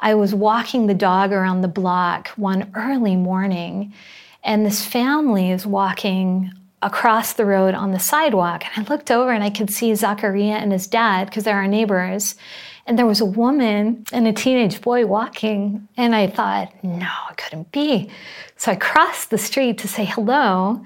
I 0.01 0.15
was 0.15 0.35
walking 0.35 0.87
the 0.87 0.95
dog 0.95 1.33
around 1.33 1.61
the 1.61 1.69
block 1.69 2.29
one 2.37 2.71
early 2.75 3.17
morning, 3.17 3.93
and 4.45 4.65
this 4.65 4.85
family 4.85 5.51
is 5.51 5.67
walking 5.67 6.53
across 6.83 7.33
the 7.33 7.45
road 7.45 7.75
on 7.75 7.91
the 7.91 7.99
sidewalk. 7.99 8.65
And 8.65 8.87
I 8.87 8.91
looked 8.91 9.11
over 9.11 9.33
and 9.33 9.43
I 9.43 9.51
could 9.51 9.71
see 9.71 9.95
Zachariah 9.95 10.59
and 10.59 10.73
his 10.73 10.87
dad 10.87 11.29
because 11.29 11.45
they're 11.45 11.57
our 11.57 11.67
neighbors. 11.67 12.37
And 12.87 12.99
there 12.99 13.07
was 13.07 13.21
a 13.21 13.27
woman 13.27 14.05
and 14.13 14.27
a 14.27 14.33
teenage 14.33 14.81
boy 14.81 15.05
walking. 15.05 15.89
And 15.97 16.15
I 16.15 16.29
thought, 16.29 16.73
no, 16.85 17.11
it 17.31 17.37
couldn't 17.37 17.73
be. 17.73 18.09
So 18.57 18.73
I 18.73 18.77
crossed 18.77 19.31
the 19.31 19.39
street 19.39 19.79
to 19.79 19.89
say 19.89 20.05
hello. 20.05 20.85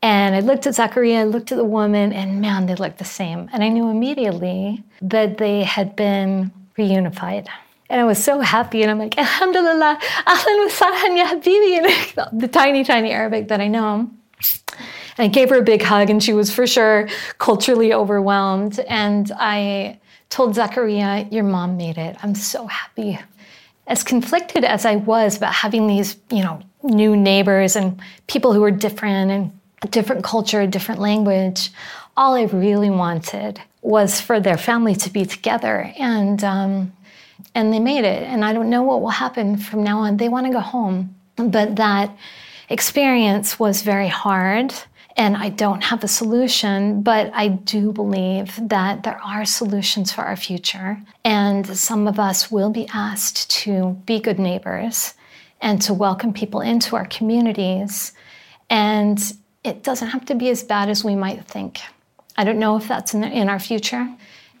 And 0.00 0.34
I 0.34 0.40
looked 0.40 0.66
at 0.66 0.74
Zachariah, 0.74 1.20
I 1.20 1.24
looked 1.24 1.52
at 1.52 1.58
the 1.58 1.64
woman, 1.64 2.12
and 2.12 2.40
man, 2.40 2.66
they 2.66 2.74
looked 2.74 2.98
the 2.98 3.04
same. 3.04 3.48
And 3.52 3.62
I 3.62 3.68
knew 3.68 3.88
immediately 3.88 4.82
that 5.00 5.38
they 5.38 5.62
had 5.62 5.94
been 5.94 6.50
reunified. 6.76 7.46
And 7.92 8.00
I 8.00 8.04
was 8.04 8.24
so 8.24 8.40
happy. 8.40 8.80
And 8.80 8.90
I'm 8.90 8.98
like, 8.98 9.18
Alhamdulillah, 9.18 9.98
ahlan 10.26 10.58
wa 10.64 10.70
sahlan 10.70 11.18
ya 11.18 11.26
habibi, 11.26 12.40
the 12.40 12.48
tiny, 12.48 12.84
tiny 12.84 13.10
Arabic 13.10 13.48
that 13.48 13.60
I 13.60 13.68
know. 13.68 14.10
And 15.18 15.18
I 15.18 15.28
gave 15.28 15.50
her 15.50 15.58
a 15.58 15.62
big 15.62 15.82
hug, 15.82 16.08
and 16.08 16.22
she 16.22 16.32
was 16.32 16.50
for 16.50 16.66
sure 16.66 17.06
culturally 17.36 17.92
overwhelmed. 17.92 18.80
And 18.88 19.30
I 19.36 20.00
told 20.30 20.54
Zachariah, 20.54 21.26
Your 21.30 21.44
mom 21.44 21.76
made 21.76 21.98
it. 21.98 22.16
I'm 22.22 22.34
so 22.34 22.66
happy. 22.66 23.20
As 23.86 24.02
conflicted 24.02 24.64
as 24.64 24.86
I 24.86 24.96
was 24.96 25.36
about 25.36 25.52
having 25.52 25.86
these, 25.86 26.16
you 26.30 26.42
know, 26.42 26.62
new 26.82 27.14
neighbors 27.14 27.76
and 27.76 28.00
people 28.26 28.54
who 28.54 28.62
were 28.62 28.70
different 28.70 29.30
and 29.30 29.60
different 29.90 30.24
culture, 30.24 30.66
different 30.66 30.98
language, 30.98 31.70
all 32.16 32.36
I 32.36 32.44
really 32.44 32.88
wanted 32.88 33.60
was 33.82 34.18
for 34.18 34.40
their 34.40 34.56
family 34.56 34.94
to 34.94 35.10
be 35.10 35.26
together. 35.26 35.92
And 35.98 36.42
um, 36.42 36.92
and 37.54 37.72
they 37.72 37.80
made 37.80 38.04
it. 38.04 38.22
And 38.22 38.44
I 38.44 38.52
don't 38.52 38.70
know 38.70 38.82
what 38.82 39.00
will 39.02 39.10
happen 39.10 39.56
from 39.56 39.82
now 39.82 40.00
on. 40.00 40.16
They 40.16 40.28
want 40.28 40.46
to 40.46 40.52
go 40.52 40.60
home. 40.60 41.14
But 41.36 41.76
that 41.76 42.16
experience 42.68 43.58
was 43.58 43.82
very 43.82 44.08
hard 44.08 44.74
and 45.16 45.36
I 45.36 45.50
don't 45.50 45.84
have 45.84 46.02
a 46.04 46.08
solution, 46.08 47.02
but 47.02 47.30
I 47.34 47.48
do 47.48 47.92
believe 47.92 48.58
that 48.68 49.02
there 49.02 49.20
are 49.22 49.44
solutions 49.44 50.10
for 50.10 50.22
our 50.22 50.36
future. 50.36 51.02
And 51.24 51.66
some 51.76 52.08
of 52.08 52.18
us 52.18 52.50
will 52.50 52.70
be 52.70 52.88
asked 52.94 53.50
to 53.62 54.00
be 54.06 54.20
good 54.20 54.38
neighbors 54.38 55.14
and 55.60 55.82
to 55.82 55.94
welcome 55.94 56.32
people 56.32 56.60
into 56.60 56.96
our 56.96 57.06
communities. 57.06 58.12
And 58.70 59.20
it 59.64 59.82
doesn't 59.82 60.08
have 60.08 60.24
to 60.26 60.34
be 60.34 60.48
as 60.48 60.62
bad 60.62 60.88
as 60.88 61.04
we 61.04 61.14
might 61.14 61.44
think. 61.44 61.80
I 62.36 62.44
don't 62.44 62.58
know 62.58 62.76
if 62.76 62.88
that's 62.88 63.12
in, 63.12 63.22
in 63.22 63.48
our 63.48 63.60
future. 63.60 64.08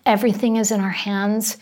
Everything 0.04 0.56
is 0.56 0.70
in 0.70 0.80
our 0.80 0.90
hands 0.90 1.56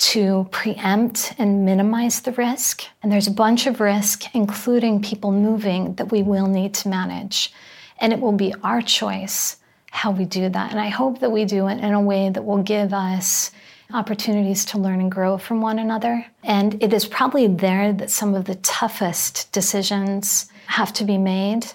to 0.00 0.48
preempt 0.50 1.34
and 1.38 1.64
minimize 1.64 2.22
the 2.22 2.32
risk. 2.32 2.84
And 3.02 3.12
there's 3.12 3.26
a 3.26 3.32
bunch 3.32 3.66
of 3.66 3.80
risk, 3.80 4.34
including 4.34 5.02
people 5.02 5.30
moving, 5.30 5.94
that 5.96 6.10
we 6.10 6.22
will 6.22 6.46
need 6.46 6.72
to 6.74 6.88
manage. 6.88 7.52
And 7.98 8.12
it 8.12 8.20
will 8.20 8.32
be 8.32 8.54
our 8.64 8.80
choice 8.80 9.58
how 9.90 10.10
we 10.10 10.24
do 10.24 10.48
that. 10.48 10.70
And 10.70 10.80
I 10.80 10.88
hope 10.88 11.20
that 11.20 11.32
we 11.32 11.44
do 11.44 11.68
it 11.68 11.78
in 11.78 11.92
a 11.92 12.00
way 12.00 12.30
that 12.30 12.44
will 12.44 12.62
give 12.62 12.94
us 12.94 13.50
opportunities 13.92 14.64
to 14.66 14.78
learn 14.78 15.00
and 15.00 15.10
grow 15.10 15.36
from 15.36 15.60
one 15.60 15.78
another. 15.78 16.24
And 16.42 16.82
it 16.82 16.94
is 16.94 17.04
probably 17.04 17.46
there 17.46 17.92
that 17.92 18.10
some 18.10 18.34
of 18.34 18.46
the 18.46 18.54
toughest 18.56 19.52
decisions 19.52 20.50
have 20.66 20.92
to 20.94 21.04
be 21.04 21.18
made, 21.18 21.66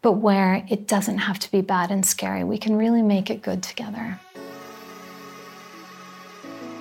but 0.00 0.12
where 0.12 0.64
it 0.68 0.86
doesn't 0.86 1.18
have 1.18 1.38
to 1.40 1.50
be 1.50 1.62
bad 1.62 1.90
and 1.90 2.04
scary. 2.06 2.44
We 2.44 2.58
can 2.58 2.76
really 2.76 3.02
make 3.02 3.30
it 3.30 3.42
good 3.42 3.62
together. 3.62 4.20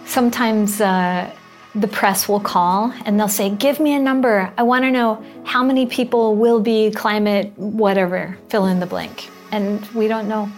Sometimes 0.05 0.81
uh, 0.81 1.33
the 1.75 1.87
press 1.87 2.29
will 2.29 2.39
call 2.39 2.93
and 3.05 3.19
they'll 3.19 3.27
say, 3.27 3.49
Give 3.49 3.79
me 3.79 3.95
a 3.95 3.99
number. 3.99 4.51
I 4.57 4.63
want 4.63 4.83
to 4.83 4.91
know 4.91 5.23
how 5.43 5.63
many 5.63 5.85
people 5.85 6.35
will 6.35 6.59
be 6.59 6.91
climate, 6.91 7.51
whatever, 7.57 8.37
fill 8.49 8.65
in 8.65 8.79
the 8.79 8.85
blank. 8.85 9.29
And 9.51 9.85
we 9.87 10.07
don't 10.07 10.27
know. 10.27 10.51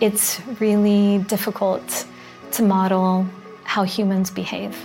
It's 0.00 0.40
really 0.60 1.18
difficult 1.24 2.06
to 2.52 2.62
model 2.62 3.26
how 3.64 3.84
humans 3.84 4.30
behave. 4.30 4.76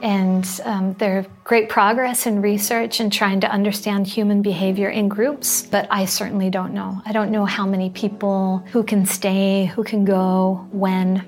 And 0.00 0.48
um, 0.64 0.94
there's 0.94 1.26
great 1.42 1.68
progress 1.68 2.26
in 2.26 2.40
research 2.40 3.00
and 3.00 3.12
trying 3.12 3.40
to 3.40 3.50
understand 3.50 4.06
human 4.06 4.42
behavior 4.42 4.88
in 4.88 5.08
groups, 5.08 5.62
but 5.62 5.88
I 5.90 6.04
certainly 6.04 6.50
don't 6.50 6.72
know. 6.72 7.02
I 7.04 7.12
don't 7.12 7.32
know 7.32 7.44
how 7.44 7.66
many 7.66 7.90
people 7.90 8.58
who 8.70 8.84
can 8.84 9.06
stay, 9.06 9.64
who 9.66 9.82
can 9.82 10.04
go, 10.04 10.66
when. 10.70 11.26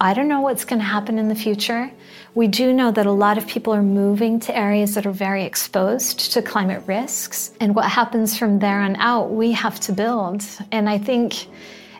I 0.00 0.14
don't 0.14 0.28
know 0.28 0.42
what's 0.42 0.64
going 0.64 0.78
to 0.78 0.84
happen 0.84 1.18
in 1.18 1.28
the 1.28 1.34
future. 1.34 1.90
We 2.34 2.46
do 2.46 2.72
know 2.72 2.92
that 2.92 3.06
a 3.06 3.12
lot 3.12 3.36
of 3.36 3.48
people 3.48 3.74
are 3.74 3.82
moving 3.82 4.38
to 4.40 4.56
areas 4.56 4.94
that 4.94 5.06
are 5.06 5.10
very 5.12 5.42
exposed 5.44 6.32
to 6.34 6.42
climate 6.42 6.84
risks. 6.86 7.50
And 7.58 7.74
what 7.74 7.90
happens 7.90 8.38
from 8.38 8.60
there 8.60 8.80
on 8.80 8.94
out, 8.96 9.32
we 9.32 9.52
have 9.52 9.80
to 9.80 9.92
build. 9.92 10.44
And 10.70 10.88
I 10.88 10.98
think, 10.98 11.48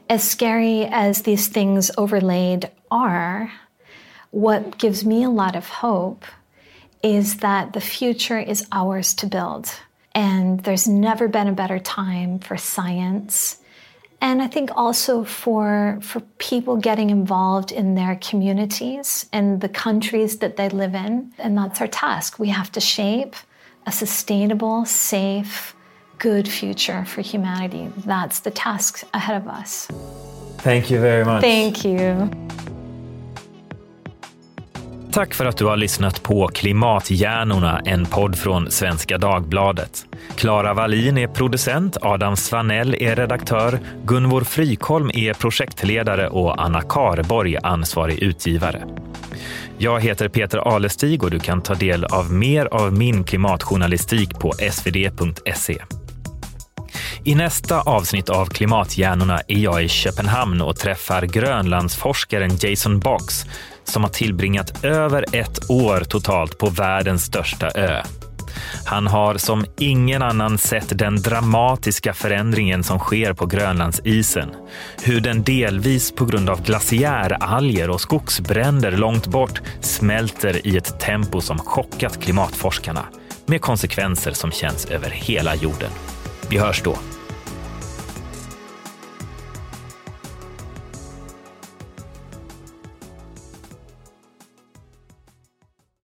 as 0.09 0.23
scary 0.23 0.85
as 0.85 1.23
these 1.23 1.49
things 1.49 1.91
overlaid 1.99 2.71
are, 2.89 3.53
what 4.31 4.79
gives 4.79 5.05
me 5.05 5.25
a 5.25 5.31
lot 5.31 5.57
of 5.57 5.69
hope 5.69 6.25
is 7.03 7.39
that 7.39 7.73
the 7.73 7.81
future 7.81 8.39
is 8.39 8.65
ours 8.71 9.15
to 9.15 9.27
build. 9.27 9.69
And 10.15 10.61
there's 10.63 10.87
never 10.87 11.27
been 11.27 11.49
a 11.49 11.53
better 11.53 11.81
time 11.81 12.39
for 12.39 12.57
science. 12.57 13.59
And 14.21 14.43
I 14.43 14.49
think 14.49 14.71
also 14.75 15.25
for, 15.25 15.99
for 16.03 16.21
people 16.39 16.77
getting 16.77 17.11
involved 17.11 17.71
in 17.71 17.95
their 17.95 18.17
communities 18.17 19.27
and 19.33 19.61
the 19.61 19.69
countries 19.69 20.39
that 20.39 20.57
they 20.57 20.69
live 20.69 20.95
in. 20.95 21.33
And 21.39 21.57
that's 21.57 21.81
our 21.81 21.87
task. 21.87 22.39
We 22.39 22.49
have 22.49 22.73
to 22.73 22.81
shape 22.81 23.37
a 23.87 23.93
sustainable, 23.93 24.85
safe, 24.85 25.75
good 26.19 26.49
future 26.49 27.05
for 27.05 27.23
humanity. 27.23 27.91
That's 28.05 28.41
the 28.41 28.51
task 28.51 29.05
ahead 29.15 29.41
of 29.41 29.49
us. 29.49 29.87
Thank 30.59 30.91
you 30.91 31.01
very 31.01 31.25
much. 31.25 31.43
Thank 31.43 31.85
you. 31.85 32.48
Tack 35.19 35.35
för 35.35 35.45
att 35.45 35.57
du 35.57 35.65
har 35.65 35.77
lyssnat 35.77 36.23
på 36.23 36.49
Klimathjärnorna, 36.49 37.81
en 37.85 38.07
podd 38.07 38.39
från 38.39 38.71
Svenska 38.71 39.19
Dagbladet. 39.19 40.07
Klara 40.37 40.75
Wallin 40.75 41.19
är 41.19 41.27
producent, 41.27 41.97
Adam 42.03 42.37
Svanell 42.37 42.95
är 42.95 43.17
redaktör, 43.17 43.79
Gunvor 44.05 44.45
Frykholm 44.45 45.11
är 45.15 45.35
projektledare 45.35 46.29
och 46.29 46.63
Anna 46.63 46.81
Karborg 46.81 47.57
ansvarig 47.63 48.19
utgivare. 48.19 48.85
Jag 49.79 50.01
heter 50.01 50.29
Peter 50.29 50.59
Alestig 50.59 51.23
och 51.23 51.31
du 51.31 51.39
kan 51.41 51.63
ta 51.63 51.75
del 51.75 52.05
av 52.05 52.33
mer 52.33 52.67
av 52.67 52.93
min 52.93 53.25
klimatjournalistik 53.25 54.39
på 54.39 54.53
svd.se. 54.53 55.79
I 57.25 57.35
nästa 57.35 57.81
avsnitt 57.81 58.29
av 58.29 58.47
Klimathjärnorna 58.47 59.41
är 59.49 59.59
jag 59.59 59.85
i 59.85 59.89
Köpenhamn 59.89 60.61
och 60.61 60.77
träffar 60.77 61.23
Grönlandsforskaren 61.23 62.51
Jason 62.61 62.99
Box 62.99 63.47
som 63.89 64.03
har 64.03 64.11
tillbringat 64.11 64.85
över 64.85 65.25
ett 65.33 65.71
år 65.71 66.01
totalt 66.01 66.59
på 66.59 66.71
världens 66.71 67.25
största 67.25 67.71
ö. 67.71 68.03
Han 68.85 69.07
har 69.07 69.35
som 69.35 69.65
ingen 69.79 70.23
annan 70.23 70.59
sett 70.59 70.99
den 70.99 71.17
dramatiska 71.17 72.15
förändringen 72.15 72.85
som 72.85 72.99
sker 72.99 73.33
på 73.33 73.47
Grönlandsisen. 73.47 74.49
Hur 75.03 75.21
den 75.21 75.43
delvis 75.43 76.13
på 76.13 76.25
grund 76.25 76.51
av 76.51 76.63
glaciäralger 76.63 77.91
och 77.91 78.01
skogsbränder 78.01 78.91
långt 78.91 79.27
bort 79.27 79.63
smälter 79.81 80.67
i 80.67 80.77
ett 80.77 81.01
tempo 81.01 81.41
som 81.41 81.59
chockat 81.59 82.21
klimatforskarna 82.21 83.05
med 83.47 83.61
konsekvenser 83.61 84.33
som 84.33 84.51
känns 84.51 84.87
över 84.87 85.11
hela 85.11 85.55
jorden. 85.55 85.91
Vi 86.49 86.59
hörs 86.59 86.83
då. 86.83 86.99